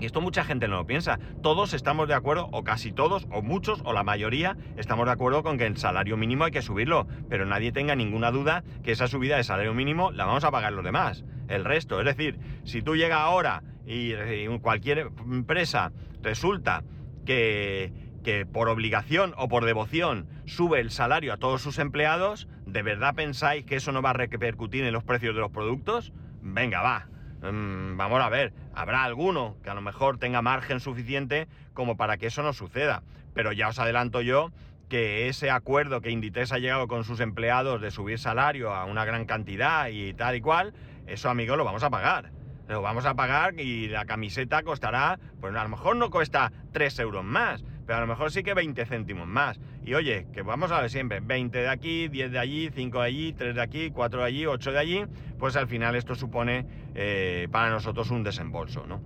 y 0.00 0.06
esto 0.06 0.20
mucha 0.20 0.44
gente 0.44 0.66
no 0.66 0.76
lo 0.76 0.86
piensa. 0.86 1.18
Todos 1.42 1.72
estamos 1.72 2.08
de 2.08 2.14
acuerdo, 2.14 2.48
o 2.52 2.64
casi 2.64 2.92
todos, 2.92 3.26
o 3.30 3.42
muchos, 3.42 3.80
o 3.84 3.92
la 3.92 4.02
mayoría, 4.02 4.56
estamos 4.76 5.06
de 5.06 5.12
acuerdo 5.12 5.42
con 5.42 5.56
que 5.56 5.66
el 5.66 5.76
salario 5.76 6.16
mínimo 6.16 6.44
hay 6.44 6.50
que 6.50 6.62
subirlo. 6.62 7.06
Pero 7.28 7.46
nadie 7.46 7.72
tenga 7.72 7.94
ninguna 7.94 8.30
duda 8.30 8.64
que 8.82 8.92
esa 8.92 9.06
subida 9.06 9.36
de 9.36 9.44
salario 9.44 9.74
mínimo 9.74 10.10
la 10.10 10.24
vamos 10.24 10.44
a 10.44 10.50
pagar 10.50 10.72
los 10.72 10.84
demás. 10.84 11.24
El 11.48 11.64
resto. 11.64 12.00
Es 12.00 12.06
decir, 12.06 12.38
si 12.64 12.82
tú 12.82 12.96
llegas 12.96 13.20
ahora 13.20 13.62
y 13.86 14.14
cualquier 14.58 15.10
empresa 15.30 15.92
resulta 16.22 16.82
que, 17.24 17.92
que 18.24 18.44
por 18.46 18.68
obligación 18.68 19.34
o 19.36 19.46
por 19.46 19.64
devoción 19.64 20.26
sube 20.46 20.80
el 20.80 20.90
salario 20.90 21.32
a 21.32 21.36
todos 21.36 21.62
sus 21.62 21.78
empleados, 21.78 22.48
¿de 22.66 22.82
verdad 22.82 23.14
pensáis 23.14 23.64
que 23.64 23.76
eso 23.76 23.92
no 23.92 24.02
va 24.02 24.10
a 24.10 24.14
repercutir 24.14 24.84
en 24.84 24.92
los 24.92 25.04
precios 25.04 25.34
de 25.34 25.40
los 25.40 25.52
productos? 25.52 26.12
Venga, 26.42 26.80
va. 26.82 27.06
Mm, 27.42 27.96
vamos 27.96 28.20
a 28.22 28.28
ver, 28.30 28.52
habrá 28.74 29.04
alguno 29.04 29.56
que 29.62 29.70
a 29.70 29.74
lo 29.74 29.82
mejor 29.82 30.18
tenga 30.18 30.42
margen 30.42 30.80
suficiente 30.80 31.46
como 31.74 31.96
para 31.96 32.16
que 32.16 32.26
eso 32.26 32.42
no 32.42 32.52
suceda. 32.52 33.02
Pero 33.34 33.52
ya 33.52 33.68
os 33.68 33.78
adelanto 33.78 34.22
yo 34.22 34.50
que 34.88 35.28
ese 35.28 35.50
acuerdo 35.50 36.00
que 36.00 36.10
Inditex 36.10 36.52
ha 36.52 36.58
llegado 36.58 36.88
con 36.88 37.04
sus 37.04 37.20
empleados 37.20 37.80
de 37.80 37.90
subir 37.90 38.18
salario 38.18 38.72
a 38.72 38.84
una 38.86 39.04
gran 39.04 39.26
cantidad 39.26 39.88
y 39.88 40.14
tal 40.14 40.36
y 40.36 40.40
cual, 40.40 40.74
eso 41.06 41.28
amigos 41.28 41.56
lo 41.56 41.64
vamos 41.64 41.82
a 41.82 41.90
pagar. 41.90 42.30
Lo 42.68 42.80
vamos 42.80 43.04
a 43.04 43.14
pagar 43.14 43.60
y 43.60 43.88
la 43.88 44.06
camiseta 44.06 44.62
costará, 44.62 45.18
pues 45.40 45.54
a 45.54 45.62
lo 45.62 45.68
mejor 45.68 45.96
no 45.96 46.10
cuesta 46.10 46.50
3 46.72 46.98
euros 47.00 47.24
más, 47.24 47.62
pero 47.86 47.98
a 47.98 48.00
lo 48.00 48.06
mejor 48.06 48.30
sí 48.30 48.42
que 48.42 48.54
20 48.54 48.84
céntimos 48.86 49.26
más. 49.26 49.60
Y 49.84 49.94
oye, 49.94 50.26
que 50.32 50.42
vamos 50.42 50.72
a 50.72 50.80
ver 50.80 50.90
siempre, 50.90 51.20
20 51.20 51.58
de 51.58 51.68
aquí, 51.68 52.08
10 52.08 52.32
de 52.32 52.38
allí, 52.38 52.70
5 52.74 53.00
de 53.00 53.06
allí, 53.06 53.32
3 53.32 53.54
de 53.54 53.62
aquí, 53.62 53.90
4 53.90 54.20
de 54.20 54.26
allí, 54.26 54.46
8 54.46 54.72
de 54.72 54.78
allí, 54.78 55.04
pues 55.38 55.56
al 55.56 55.68
final 55.68 55.94
esto 55.96 56.14
supone 56.14 56.66
eh, 56.94 57.48
para 57.50 57.70
nosotros 57.70 58.10
un 58.10 58.22
desembolso, 58.22 58.86
¿no? 58.86 59.02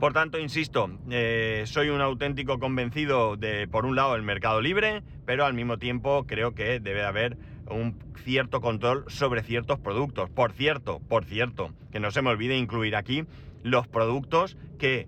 Por 0.00 0.14
tanto, 0.14 0.38
insisto, 0.38 0.90
eh, 1.10 1.64
soy 1.66 1.90
un 1.90 2.00
auténtico 2.00 2.58
convencido 2.58 3.36
de, 3.36 3.68
por 3.68 3.84
un 3.84 3.96
lado, 3.96 4.16
el 4.16 4.22
mercado 4.22 4.62
libre, 4.62 5.02
pero 5.26 5.44
al 5.44 5.52
mismo 5.52 5.76
tiempo 5.76 6.24
creo 6.26 6.54
que 6.54 6.80
debe 6.80 7.04
haber 7.04 7.36
un 7.70 7.98
cierto 8.24 8.62
control 8.62 9.04
sobre 9.08 9.42
ciertos 9.42 9.78
productos. 9.78 10.30
Por 10.30 10.52
cierto, 10.52 11.00
por 11.00 11.26
cierto, 11.26 11.74
que 11.92 12.00
no 12.00 12.10
se 12.10 12.22
me 12.22 12.30
olvide 12.30 12.56
incluir 12.56 12.96
aquí 12.96 13.24
los 13.62 13.88
productos 13.88 14.56
que, 14.78 15.06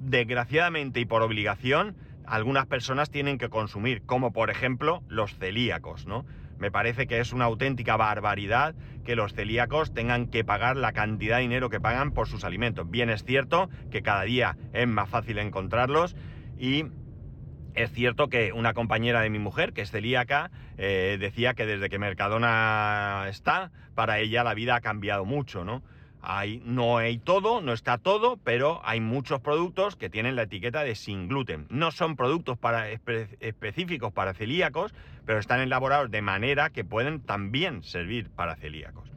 desgraciadamente 0.00 1.00
y 1.00 1.04
por 1.04 1.22
obligación, 1.22 1.96
algunas 2.26 2.66
personas 2.66 3.10
tienen 3.10 3.38
que 3.38 3.48
consumir, 3.48 4.02
como 4.02 4.32
por 4.32 4.50
ejemplo 4.50 5.02
los 5.08 5.36
celíacos, 5.36 6.06
¿no? 6.06 6.26
Me 6.58 6.70
parece 6.70 7.06
que 7.06 7.20
es 7.20 7.32
una 7.32 7.44
auténtica 7.44 7.96
barbaridad 7.96 8.74
que 9.04 9.14
los 9.14 9.32
celíacos 9.32 9.94
tengan 9.94 10.26
que 10.26 10.44
pagar 10.44 10.76
la 10.76 10.92
cantidad 10.92 11.36
de 11.36 11.42
dinero 11.42 11.70
que 11.70 11.80
pagan 11.80 12.12
por 12.12 12.26
sus 12.26 12.44
alimentos. 12.44 12.90
Bien 12.90 13.10
es 13.10 13.24
cierto 13.24 13.70
que 13.90 14.02
cada 14.02 14.22
día 14.22 14.56
es 14.72 14.88
más 14.88 15.08
fácil 15.08 15.38
encontrarlos 15.38 16.16
y 16.58 16.86
es 17.74 17.92
cierto 17.92 18.28
que 18.28 18.52
una 18.52 18.74
compañera 18.74 19.20
de 19.20 19.30
mi 19.30 19.38
mujer, 19.38 19.72
que 19.72 19.82
es 19.82 19.90
celíaca, 19.92 20.50
eh, 20.78 21.16
decía 21.20 21.54
que 21.54 21.64
desde 21.64 21.88
que 21.88 22.00
Mercadona 22.00 23.26
está, 23.28 23.70
para 23.94 24.18
ella 24.18 24.42
la 24.42 24.54
vida 24.54 24.74
ha 24.74 24.80
cambiado 24.80 25.24
mucho, 25.24 25.64
¿no? 25.64 25.82
No 26.64 26.98
hay 26.98 27.18
todo, 27.18 27.60
no 27.60 27.72
está 27.72 27.98
todo, 27.98 28.36
pero 28.36 28.80
hay 28.84 29.00
muchos 29.00 29.40
productos 29.40 29.96
que 29.96 30.10
tienen 30.10 30.36
la 30.36 30.42
etiqueta 30.42 30.82
de 30.84 30.94
sin 30.94 31.28
gluten. 31.28 31.66
No 31.70 31.90
son 31.90 32.16
productos 32.16 32.58
específicos 33.40 34.12
para 34.12 34.34
celíacos, 34.34 34.94
pero 35.24 35.38
están 35.38 35.60
elaborados 35.60 36.10
de 36.10 36.20
manera 36.22 36.70
que 36.70 36.84
pueden 36.84 37.20
también 37.20 37.82
servir 37.82 38.30
para 38.30 38.56
celíacos. 38.56 39.10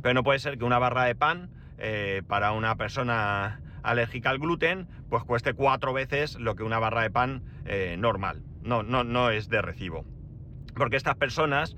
Pero 0.00 0.14
no 0.14 0.24
puede 0.24 0.40
ser 0.40 0.58
que 0.58 0.64
una 0.64 0.78
barra 0.78 1.04
de 1.04 1.14
pan 1.14 1.50
eh, 1.78 2.22
para 2.26 2.52
una 2.52 2.74
persona 2.76 3.60
alérgica 3.82 4.30
al 4.30 4.38
gluten, 4.38 4.88
pues 5.08 5.22
cueste 5.24 5.54
cuatro 5.54 5.92
veces 5.92 6.36
lo 6.38 6.56
que 6.56 6.62
una 6.62 6.78
barra 6.78 7.02
de 7.02 7.10
pan 7.10 7.42
eh, 7.64 7.96
normal. 7.98 8.42
No, 8.62 8.82
no, 8.82 9.04
no 9.04 9.30
es 9.30 9.48
de 9.48 9.62
recibo. 9.62 10.04
Porque 10.74 10.96
estas 10.96 11.16
personas 11.16 11.76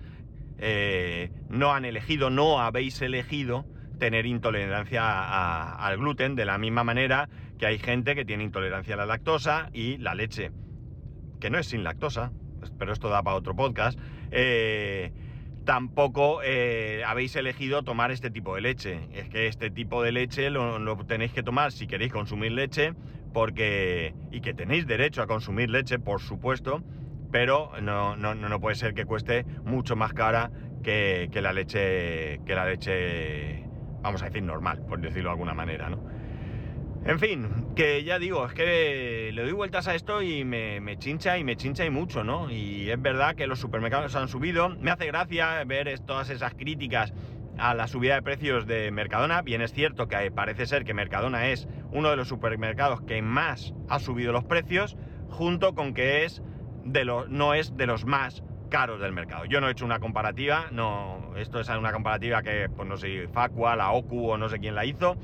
eh, 0.58 1.30
no 1.48 1.72
han 1.72 1.84
elegido, 1.84 2.30
no 2.30 2.60
habéis 2.60 3.02
elegido 3.02 3.66
tener 3.98 4.26
intolerancia 4.26 5.74
al 5.74 5.96
gluten 5.98 6.34
de 6.34 6.44
la 6.44 6.58
misma 6.58 6.84
manera 6.84 7.28
que 7.58 7.66
hay 7.66 7.78
gente 7.78 8.14
que 8.14 8.24
tiene 8.24 8.44
intolerancia 8.44 8.94
a 8.94 8.98
la 8.98 9.06
lactosa 9.06 9.70
y 9.72 9.98
la 9.98 10.14
leche, 10.14 10.50
que 11.40 11.50
no 11.50 11.58
es 11.58 11.66
sin 11.66 11.84
lactosa, 11.84 12.32
pero 12.78 12.92
esto 12.92 13.08
da 13.08 13.22
para 13.22 13.36
otro 13.36 13.54
podcast. 13.54 13.98
Eh, 14.30 15.12
tampoco 15.64 16.40
eh, 16.42 17.02
habéis 17.06 17.36
elegido 17.36 17.82
tomar 17.82 18.10
este 18.10 18.30
tipo 18.30 18.54
de 18.54 18.60
leche. 18.60 19.08
Es 19.12 19.28
que 19.28 19.46
este 19.46 19.70
tipo 19.70 20.02
de 20.02 20.12
leche 20.12 20.50
lo, 20.50 20.96
tenéis 21.06 21.32
que 21.32 21.42
tomar 21.42 21.72
si 21.72 21.86
queréis 21.86 22.12
consumir 22.12 22.52
leche, 22.52 22.92
porque. 23.32 24.14
y 24.30 24.40
que 24.40 24.54
tenéis 24.54 24.86
derecho 24.86 25.22
a 25.22 25.26
consumir 25.26 25.70
leche, 25.70 25.98
por 25.98 26.20
supuesto, 26.20 26.82
pero 27.30 27.70
no, 27.80 28.16
no, 28.16 28.34
no 28.34 28.60
puede 28.60 28.76
ser 28.76 28.94
que 28.94 29.04
cueste 29.04 29.44
mucho 29.64 29.96
más 29.96 30.12
cara 30.12 30.50
que, 30.82 31.28
que 31.32 31.40
la 31.40 31.52
leche. 31.52 32.40
que 32.44 32.54
la 32.54 32.66
leche. 32.66 33.63
Vamos 34.04 34.22
a 34.22 34.26
decir 34.26 34.42
normal, 34.42 34.84
por 34.86 35.00
decirlo 35.00 35.30
de 35.30 35.32
alguna 35.32 35.54
manera, 35.54 35.88
¿no? 35.88 35.98
En 37.06 37.18
fin, 37.18 37.48
que 37.74 38.04
ya 38.04 38.18
digo, 38.18 38.46
es 38.46 38.52
que 38.52 39.30
le 39.34 39.42
doy 39.42 39.52
vueltas 39.52 39.88
a 39.88 39.94
esto 39.94 40.22
y 40.22 40.44
me, 40.44 40.96
chincha 40.98 41.36
y 41.36 41.44
me 41.44 41.56
chincha 41.56 41.84
y 41.84 41.90
mucho, 41.90 42.22
¿no? 42.22 42.50
Y 42.50 42.90
es 42.90 43.00
verdad 43.00 43.34
que 43.34 43.46
los 43.46 43.58
supermercados 43.58 44.14
han 44.14 44.28
subido. 44.28 44.70
Me 44.70 44.90
hace 44.90 45.06
gracia 45.06 45.62
ver 45.64 45.98
todas 46.00 46.30
esas 46.30 46.54
críticas 46.54 47.12
a 47.58 47.74
la 47.74 47.88
subida 47.88 48.14
de 48.14 48.22
precios 48.22 48.66
de 48.66 48.90
Mercadona. 48.90 49.42
Bien 49.42 49.60
es 49.60 49.72
cierto 49.72 50.08
que 50.08 50.30
parece 50.30 50.64
ser 50.64 50.84
que 50.84 50.94
Mercadona 50.94 51.48
es 51.48 51.68
uno 51.92 52.08
de 52.10 52.16
los 52.16 52.28
supermercados 52.28 53.02
que 53.02 53.20
más 53.20 53.74
ha 53.88 54.00
subido 54.00 54.32
los 54.32 54.44
precios, 54.44 54.96
junto 55.28 55.74
con 55.74 55.92
que 55.92 56.24
es 56.24 56.42
de 56.84 57.04
los, 57.04 57.28
no 57.28 57.52
es 57.52 57.76
de 57.76 57.86
los 57.86 58.06
más 58.06 58.42
caros 58.74 59.00
del 59.00 59.12
mercado. 59.12 59.44
Yo 59.44 59.60
no 59.60 59.68
he 59.68 59.70
hecho 59.70 59.84
una 59.84 60.00
comparativa, 60.00 60.66
no, 60.72 61.30
esto 61.36 61.60
es 61.60 61.68
una 61.68 61.92
comparativa 61.92 62.42
que, 62.42 62.68
pues 62.68 62.88
no 62.88 62.96
sé, 62.96 63.28
Facua, 63.28 63.76
la 63.76 63.92
OCU 63.92 64.30
o 64.30 64.36
no 64.36 64.48
sé 64.48 64.58
quién 64.58 64.74
la 64.74 64.84
hizo 64.84 65.16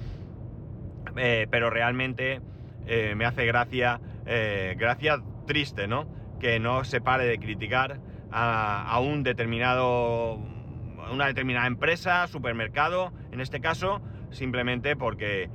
eh, 1.17 1.47
pero 1.51 1.71
realmente 1.71 2.41
eh, 2.87 3.15
me 3.17 3.25
hace 3.25 3.45
gracia, 3.47 4.01
eh, 4.27 4.77
gracia 4.79 5.21
triste, 5.47 5.89
¿no? 5.89 6.07
Que 6.39 6.61
no 6.61 6.85
se 6.85 7.01
pare 7.01 7.25
de 7.25 7.39
criticar 7.39 7.99
a, 8.31 8.99
un 9.01 9.25
determinado, 9.25 10.39
una 11.13 11.27
determinada 11.27 11.67
empresa, 11.67 12.29
supermercado, 12.29 13.13
en 13.33 13.41
este 13.41 13.61
caso, 13.61 14.01
simplemente 14.31 14.95
porque 14.95 15.51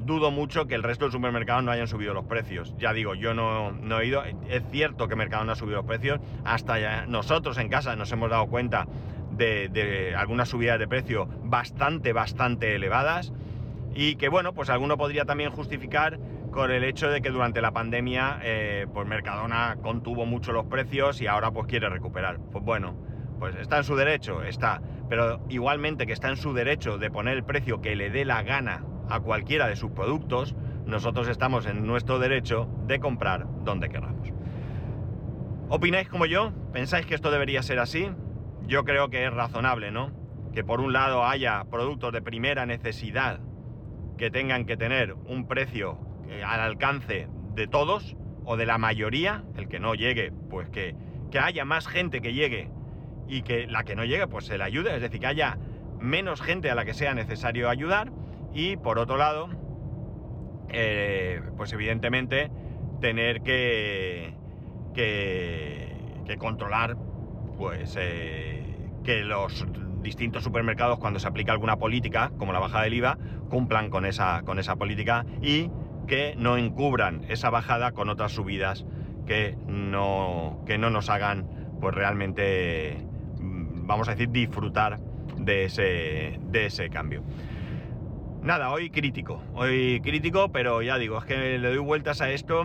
dudo 0.00 0.30
mucho 0.30 0.66
que 0.66 0.74
el 0.74 0.82
resto 0.82 1.06
de 1.06 1.12
supermercados 1.12 1.64
no 1.64 1.70
hayan 1.70 1.88
subido 1.88 2.14
los 2.14 2.24
precios. 2.24 2.74
Ya 2.78 2.92
digo, 2.92 3.14
yo 3.14 3.34
no, 3.34 4.00
he 4.00 4.06
ido, 4.06 4.22
es 4.24 4.62
cierto 4.70 5.08
que 5.08 5.16
Mercado 5.16 5.44
no 5.44 5.52
ha 5.52 5.56
subido 5.56 5.78
los 5.78 5.86
precios, 5.86 6.20
hasta 6.44 6.78
ya 6.78 7.06
nosotros 7.06 7.58
en 7.58 7.68
casa 7.68 7.96
nos 7.96 8.12
hemos 8.12 8.30
dado 8.30 8.46
cuenta 8.46 8.86
de, 9.30 9.68
de 9.68 10.14
algunas 10.14 10.48
subidas 10.48 10.78
de 10.78 10.88
precio 10.88 11.28
bastante, 11.44 12.12
bastante 12.12 12.74
elevadas 12.74 13.32
y 13.94 14.16
que 14.16 14.28
bueno, 14.28 14.52
pues 14.52 14.70
alguno 14.70 14.96
podría 14.96 15.24
también 15.24 15.50
justificar 15.50 16.18
con 16.50 16.70
el 16.70 16.84
hecho 16.84 17.08
de 17.08 17.22
que 17.22 17.30
durante 17.30 17.60
la 17.60 17.72
pandemia 17.72 18.38
eh, 18.42 18.86
pues 18.92 19.06
Mercadona 19.06 19.76
contuvo 19.82 20.26
mucho 20.26 20.52
los 20.52 20.66
precios 20.66 21.20
y 21.20 21.26
ahora 21.26 21.50
pues 21.50 21.66
quiere 21.66 21.88
recuperar. 21.88 22.38
Pues 22.52 22.64
bueno, 22.64 22.94
pues 23.38 23.54
está 23.56 23.78
en 23.78 23.84
su 23.84 23.96
derecho, 23.96 24.42
está, 24.42 24.80
pero 25.08 25.40
igualmente 25.48 26.06
que 26.06 26.12
está 26.12 26.28
en 26.28 26.36
su 26.36 26.52
derecho 26.52 26.98
de 26.98 27.10
poner 27.10 27.36
el 27.36 27.44
precio 27.44 27.80
que 27.80 27.96
le 27.96 28.10
dé 28.10 28.24
la 28.24 28.42
gana 28.42 28.84
a 29.10 29.20
cualquiera 29.20 29.66
de 29.66 29.76
sus 29.76 29.90
productos, 29.90 30.54
nosotros 30.86 31.28
estamos 31.28 31.66
en 31.66 31.86
nuestro 31.86 32.18
derecho 32.18 32.68
de 32.86 33.00
comprar 33.00 33.46
donde 33.64 33.88
queramos. 33.88 34.28
¿Opináis 35.68 36.08
como 36.08 36.26
yo? 36.26 36.52
¿Pensáis 36.72 37.06
que 37.06 37.14
esto 37.14 37.30
debería 37.30 37.62
ser 37.62 37.78
así? 37.78 38.10
Yo 38.66 38.84
creo 38.84 39.10
que 39.10 39.24
es 39.24 39.32
razonable, 39.32 39.90
¿no? 39.90 40.10
Que 40.52 40.64
por 40.64 40.80
un 40.80 40.92
lado 40.92 41.24
haya 41.24 41.64
productos 41.70 42.12
de 42.12 42.22
primera 42.22 42.66
necesidad 42.66 43.40
que 44.16 44.30
tengan 44.30 44.64
que 44.66 44.76
tener 44.76 45.14
un 45.26 45.46
precio 45.46 45.98
eh, 46.28 46.42
al 46.44 46.60
alcance 46.60 47.28
de 47.54 47.66
todos 47.66 48.16
o 48.44 48.56
de 48.56 48.66
la 48.66 48.78
mayoría, 48.78 49.44
el 49.56 49.68
que 49.68 49.80
no 49.80 49.94
llegue, 49.94 50.32
pues 50.50 50.68
que, 50.70 50.94
haya 51.40 51.64
más 51.64 51.86
gente 51.86 52.20
que 52.20 52.32
llegue 52.32 52.68
y 53.28 53.42
que 53.42 53.66
la 53.68 53.84
que 53.84 53.94
no 53.94 54.04
llegue, 54.04 54.26
pues 54.26 54.46
se 54.46 54.58
le 54.58 54.64
ayude, 54.64 54.96
es 54.96 55.00
decir, 55.00 55.20
que 55.20 55.26
haya 55.26 55.56
menos 56.00 56.40
gente 56.40 56.70
a 56.70 56.74
la 56.74 56.84
que 56.84 56.94
sea 56.94 57.14
necesario 57.14 57.68
ayudar 57.68 58.10
y 58.52 58.76
por 58.76 58.98
otro 58.98 59.16
lado, 59.16 59.48
eh, 60.68 61.40
pues 61.56 61.72
evidentemente 61.72 62.50
tener 63.00 63.42
que, 63.42 64.34
que, 64.94 66.36
controlar 66.38 66.96
pues 67.56 67.96
eh, 67.98 68.62
que 69.02 69.22
los 69.24 69.66
distintos 70.00 70.44
supermercados 70.44 70.98
cuando 70.98 71.18
se 71.18 71.26
aplica 71.26 71.52
alguna 71.52 71.76
política, 71.76 72.30
como 72.38 72.52
la 72.52 72.60
bajada 72.60 72.84
del 72.84 72.94
IVA, 72.94 73.18
cumplan 73.48 73.90
con 73.90 74.06
esa, 74.06 74.42
con 74.42 74.58
esa 74.58 74.76
política 74.76 75.26
y 75.42 75.70
que 76.06 76.34
no 76.38 76.56
encubran 76.56 77.24
esa 77.28 77.50
bajada 77.50 77.92
con 77.92 78.08
otras 78.08 78.32
subidas 78.32 78.86
que 79.26 79.56
no, 79.66 80.62
que 80.66 80.78
no 80.78 80.90
nos 80.90 81.08
hagan 81.10 81.46
pues 81.80 81.94
realmente, 81.94 82.96
mm, 83.40 83.86
vamos 83.86 84.08
a 84.08 84.12
decir, 84.12 84.30
disfrutar 84.30 84.98
de 85.36 85.64
ese, 85.64 86.38
de 86.42 86.66
ese 86.66 86.90
cambio. 86.90 87.22
Nada, 88.42 88.70
hoy 88.70 88.88
crítico, 88.88 89.42
hoy 89.52 90.00
crítico, 90.00 90.50
pero 90.50 90.80
ya 90.80 90.96
digo, 90.96 91.18
es 91.18 91.24
que 91.26 91.58
le 91.58 91.68
doy 91.68 91.78
vueltas 91.78 92.22
a 92.22 92.30
esto 92.30 92.64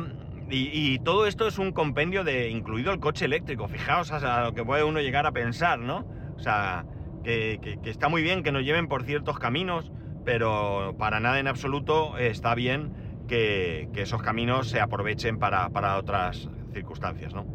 y, 0.50 1.00
todo 1.00 1.26
esto 1.26 1.48
es 1.48 1.58
un 1.58 1.74
compendio 1.74 2.24
de, 2.24 2.50
incluido 2.50 2.94
el 2.94 3.00
coche 3.00 3.26
eléctrico, 3.26 3.68
fijaos 3.68 4.12
a 4.12 4.44
lo 4.46 4.54
que 4.54 4.64
puede 4.64 4.86
uno 4.86 5.02
llegar 5.02 5.26
a 5.26 5.34
pensar, 5.34 5.80
¿no? 5.80 6.06
O 6.38 6.40
sea, 6.40 6.86
que, 7.24 7.80
está 7.84 8.08
muy 8.08 8.22
bien 8.22 8.42
que 8.42 8.54
nos 8.54 8.64
lleven 8.64 8.88
por 8.88 9.04
ciertos 9.04 9.38
caminos, 9.38 9.92
pero 10.24 10.96
para 10.98 11.20
nada 11.20 11.40
en 11.40 11.48
absoluto 11.48 12.18
está 12.18 12.56
bien 12.56 12.94
que, 13.28 13.90
esos 13.96 14.22
caminos 14.22 14.70
se 14.70 14.80
aprovechen 14.80 15.40
para, 15.40 15.98
otras 15.98 16.50
circunstancias, 16.72 17.34
¿no? 17.34 17.46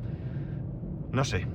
No 1.10 1.24
sé. 1.24 1.46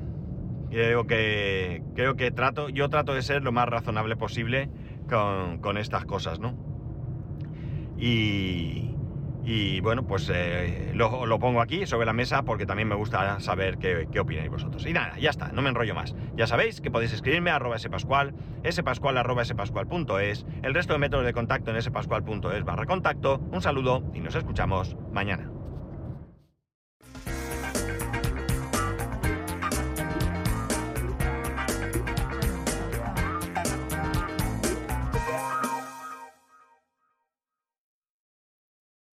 Creo 0.72 1.06
que, 1.06 1.84
creo 1.94 2.16
que 2.16 2.32
trato, 2.32 2.70
yo 2.70 2.90
trato 2.90 3.14
de 3.14 3.22
ser 3.22 3.44
lo 3.44 3.52
más 3.52 3.68
razonable 3.70 4.16
posible 4.16 4.70
con, 5.06 5.78
estas 5.78 6.06
cosas, 6.06 6.40
¿no? 6.40 6.56
Y, 7.98 8.96
y 9.46 9.80
bueno, 9.82 10.08
pues 10.08 10.30
eh, 10.34 10.92
lo, 10.96 11.40
pongo 11.40 11.62
aquí 11.62 11.86
sobre 11.86 12.06
la 12.06 12.14
mesa 12.14 12.44
porque 12.44 12.66
también 12.66 12.88
me 12.88 12.96
gusta 12.96 13.40
saber 13.40 13.78
qué, 13.78 14.20
opináis 14.20 14.50
vosotros. 14.50 14.86
Y 14.86 14.94
nada, 14.94 15.18
ya 15.20 15.30
está, 15.30 15.52
no 15.52 15.62
me 15.62 15.70
enrollo 15.70 15.94
más. 15.94 16.16
Ya 16.36 16.48
sabéis 16.48 16.82
que 16.82 16.90
podéis 16.90 17.14
escribirme 17.14 17.52
a 17.52 17.56
arroba 17.58 17.78
spascual, 17.78 18.34
spascual 18.70 19.18
arroba 19.18 19.46
spascual.es, 19.46 20.46
el 20.64 20.74
resto 20.74 20.94
de 20.94 21.00
métodos 21.00 21.26
de 21.26 21.34
contacto 21.34 21.72
en 21.72 21.82
spascual.es 21.82 22.64
barra 22.64 22.86
contacto. 22.86 23.40
Un 23.52 23.62
saludo 23.62 24.04
y 24.14 24.20
nos 24.20 24.36
escuchamos 24.36 24.98
mañana. 25.12 25.52